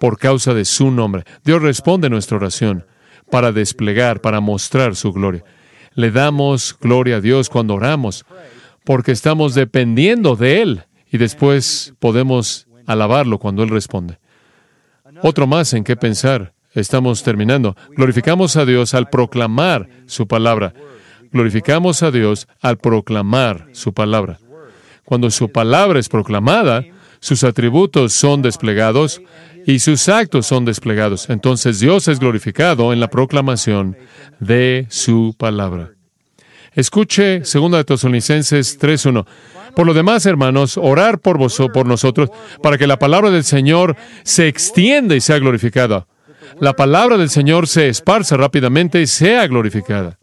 [0.00, 1.22] por causa de su nombre.
[1.44, 2.86] Dios responde nuestra oración
[3.30, 5.44] para desplegar, para mostrar su gloria.
[5.92, 8.24] Le damos gloria a Dios cuando oramos,
[8.82, 10.84] porque estamos dependiendo de Él
[11.14, 14.18] y después podemos alabarlo cuando Él responde.
[15.22, 16.54] Otro más en qué pensar.
[16.72, 17.76] Estamos terminando.
[17.90, 20.74] Glorificamos a Dios al proclamar su palabra.
[21.30, 24.40] Glorificamos a Dios al proclamar su palabra.
[25.04, 26.84] Cuando su palabra es proclamada,
[27.20, 29.22] sus atributos son desplegados
[29.64, 31.30] y sus actos son desplegados.
[31.30, 33.96] Entonces Dios es glorificado en la proclamación
[34.40, 35.93] de su palabra.
[36.74, 39.26] Escuche 2 de Tesalonicenses 3.1.
[39.74, 42.30] Por lo demás, hermanos, orar por vos, por nosotros,
[42.62, 46.06] para que la palabra del Señor se extienda y sea glorificada.
[46.60, 50.18] La palabra del Señor se esparza rápidamente y sea glorificada.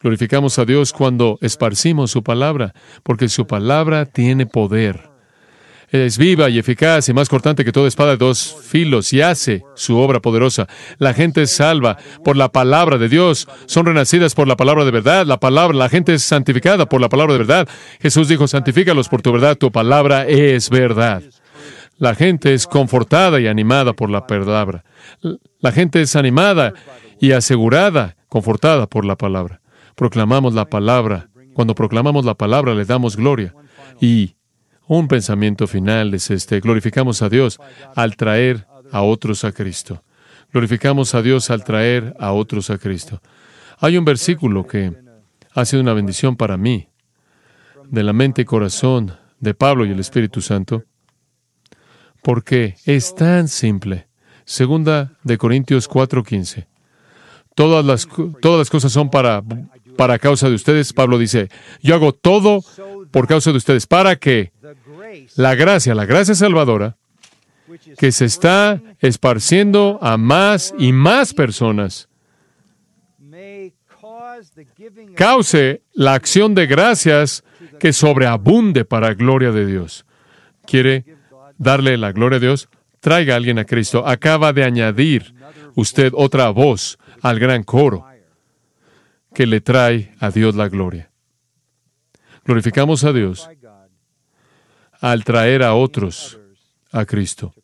[0.00, 5.13] Glorificamos a Dios cuando esparcimos su palabra, porque su palabra tiene poder
[6.02, 9.62] es viva y eficaz y más cortante que toda espada de dos filos y hace
[9.76, 10.66] su obra poderosa.
[10.98, 14.90] La gente es salva por la palabra de Dios, son renacidas por la palabra de
[14.90, 17.68] verdad, la palabra, la gente es santificada por la palabra de verdad.
[18.00, 21.22] Jesús dijo, santifícalos por tu verdad, tu palabra es verdad.
[21.98, 24.84] La gente es confortada y animada por la palabra.
[25.60, 26.74] La gente es animada
[27.20, 29.60] y asegurada, confortada por la palabra.
[29.94, 31.28] Proclamamos la palabra.
[31.54, 33.54] Cuando proclamamos la palabra le damos gloria.
[34.00, 34.34] Y
[34.86, 36.60] un pensamiento final es este.
[36.60, 37.58] Glorificamos a Dios
[37.94, 40.02] al traer a otros a Cristo.
[40.52, 43.20] Glorificamos a Dios al traer a otros a Cristo.
[43.78, 44.92] Hay un versículo que
[45.52, 46.88] ha sido una bendición para mí,
[47.88, 50.84] de la mente y corazón de Pablo y el Espíritu Santo,
[52.22, 54.08] porque es tan simple.
[54.44, 56.66] Segunda de Corintios 4:15.
[57.54, 58.08] Todas las,
[58.40, 59.42] todas las cosas son para,
[59.96, 60.92] para causa de ustedes.
[60.92, 61.48] Pablo dice,
[61.82, 62.62] yo hago todo
[63.14, 64.50] por causa de ustedes, para que
[65.36, 66.96] la gracia, la gracia salvadora,
[67.96, 72.08] que se está esparciendo a más y más personas,
[75.14, 77.44] cause la acción de gracias
[77.78, 80.04] que sobreabunde para gloria de Dios.
[80.66, 81.04] ¿Quiere
[81.56, 82.68] darle la gloria a Dios?
[82.98, 84.04] Traiga a alguien a Cristo.
[84.04, 85.36] Acaba de añadir
[85.76, 88.04] usted otra voz al gran coro
[89.32, 91.13] que le trae a Dios la gloria.
[92.44, 93.48] Glorificamos a Dios
[95.00, 96.38] al traer a otros
[96.92, 97.54] a Cristo.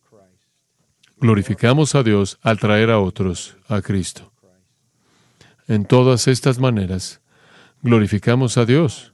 [1.18, 4.32] Glorificamos a Dios al traer a otros a Cristo.
[5.68, 7.20] En todas estas maneras,
[7.82, 9.12] glorificamos a Dios.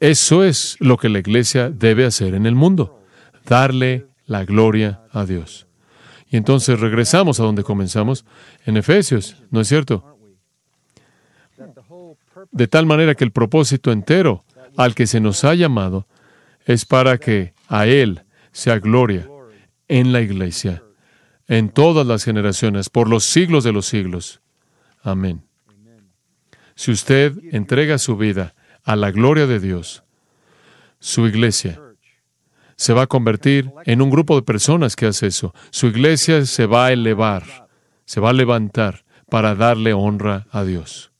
[0.00, 3.02] eso es lo que la iglesia debe hacer en el mundo,
[3.44, 5.66] darle la gloria a Dios.
[6.30, 8.24] Y entonces regresamos a donde comenzamos,
[8.64, 10.13] en Efesios, ¿no es cierto?
[12.54, 14.44] De tal manera que el propósito entero
[14.76, 16.06] al que se nos ha llamado
[16.64, 19.28] es para que a Él sea gloria
[19.88, 20.84] en la iglesia,
[21.48, 24.40] en todas las generaciones, por los siglos de los siglos.
[25.02, 25.42] Amén.
[26.76, 30.04] Si usted entrega su vida a la gloria de Dios,
[31.00, 31.80] su iglesia
[32.76, 35.52] se va a convertir en un grupo de personas que hace eso.
[35.70, 37.68] Su iglesia se va a elevar,
[38.04, 41.13] se va a levantar para darle honra a Dios.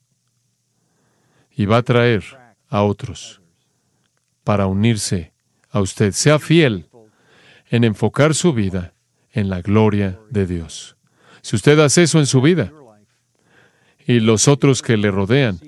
[1.57, 2.24] Y va a traer
[2.68, 3.40] a otros
[4.42, 5.32] para unirse
[5.70, 6.12] a usted.
[6.12, 6.86] Sea fiel
[7.68, 8.94] en enfocar su vida
[9.32, 10.96] en la gloria de Dios.
[11.42, 12.72] Si usted hace eso en su vida
[14.07, 15.59] y los otros que le rodean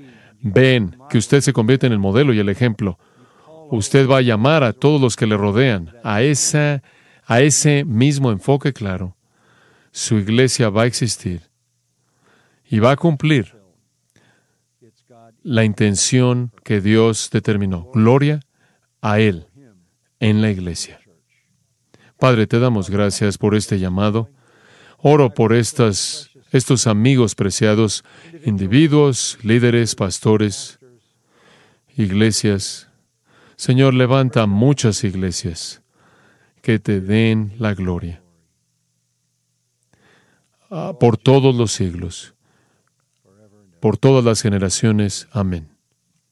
[0.40, 2.98] ven que usted se convierte en el modelo y el ejemplo,
[3.70, 8.72] usted va a llamar a todos los que le rodean a, a ese mismo enfoque
[8.72, 9.16] claro.
[9.90, 11.42] Su iglesia va a existir
[12.68, 13.55] y va a cumplir
[15.46, 17.88] la intención que Dios determinó.
[17.94, 18.40] Gloria
[19.00, 19.46] a Él
[20.18, 21.00] en la iglesia.
[22.18, 24.28] Padre, te damos gracias por este llamado.
[24.98, 28.02] Oro por estas, estos amigos preciados,
[28.44, 30.80] individuos, líderes, pastores,
[31.96, 32.88] iglesias.
[33.54, 35.80] Señor, levanta muchas iglesias
[36.60, 38.20] que te den la gloria.
[40.70, 42.34] Ah, por todos los siglos,
[43.80, 45.28] por todas las generaciones.
[45.32, 45.75] Amén.